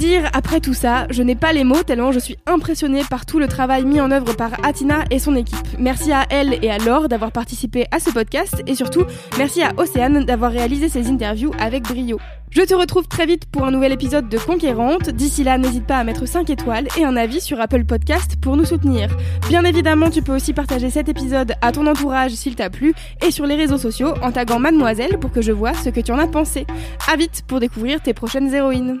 Dire 0.00 0.30
après 0.32 0.60
tout 0.60 0.72
ça 0.72 1.06
Je 1.10 1.22
n'ai 1.22 1.34
pas 1.34 1.52
les 1.52 1.62
mots 1.62 1.82
tellement 1.82 2.10
je 2.10 2.18
suis 2.18 2.38
impressionnée 2.46 3.02
par 3.10 3.26
tout 3.26 3.38
le 3.38 3.46
travail 3.46 3.84
mis 3.84 4.00
en 4.00 4.10
œuvre 4.10 4.32
par 4.32 4.52
Atina 4.64 5.04
et 5.10 5.18
son 5.18 5.36
équipe. 5.36 5.56
Merci 5.78 6.10
à 6.10 6.24
elle 6.30 6.58
et 6.62 6.70
à 6.70 6.78
Laure 6.78 7.08
d'avoir 7.08 7.32
participé 7.32 7.84
à 7.90 8.00
ce 8.00 8.10
podcast 8.10 8.62
et 8.66 8.74
surtout 8.74 9.04
merci 9.36 9.62
à 9.62 9.72
Océane 9.76 10.24
d'avoir 10.24 10.52
réalisé 10.52 10.88
ces 10.88 11.06
interviews 11.08 11.52
avec 11.58 11.82
brio. 11.82 12.18
Je 12.50 12.62
te 12.62 12.74
retrouve 12.74 13.08
très 13.08 13.26
vite 13.26 13.44
pour 13.44 13.64
un 13.64 13.70
nouvel 13.70 13.92
épisode 13.92 14.28
de 14.30 14.38
Conquérante. 14.38 15.10
D'ici 15.10 15.44
là, 15.44 15.58
n'hésite 15.58 15.86
pas 15.86 15.98
à 15.98 16.04
mettre 16.04 16.26
5 16.26 16.48
étoiles 16.48 16.88
et 16.98 17.04
un 17.04 17.16
avis 17.16 17.42
sur 17.42 17.60
Apple 17.60 17.84
Podcast 17.84 18.36
pour 18.40 18.56
nous 18.56 18.64
soutenir. 18.64 19.14
Bien 19.48 19.64
évidemment, 19.64 20.08
tu 20.08 20.22
peux 20.22 20.34
aussi 20.34 20.54
partager 20.54 20.88
cet 20.88 21.10
épisode 21.10 21.52
à 21.60 21.72
ton 21.72 21.86
entourage 21.86 22.32
s'il 22.32 22.56
t'a 22.56 22.70
plu 22.70 22.94
et 23.24 23.30
sur 23.30 23.46
les 23.46 23.54
réseaux 23.54 23.78
sociaux 23.78 24.14
en 24.22 24.32
taguant 24.32 24.58
mademoiselle 24.58 25.18
pour 25.18 25.30
que 25.30 25.42
je 25.42 25.52
vois 25.52 25.74
ce 25.74 25.90
que 25.90 26.00
tu 26.00 26.10
en 26.10 26.18
as 26.18 26.26
pensé. 26.26 26.66
À 27.12 27.16
vite 27.16 27.44
pour 27.46 27.60
découvrir 27.60 28.00
tes 28.00 28.14
prochaines 28.14 28.52
héroïnes. 28.52 29.00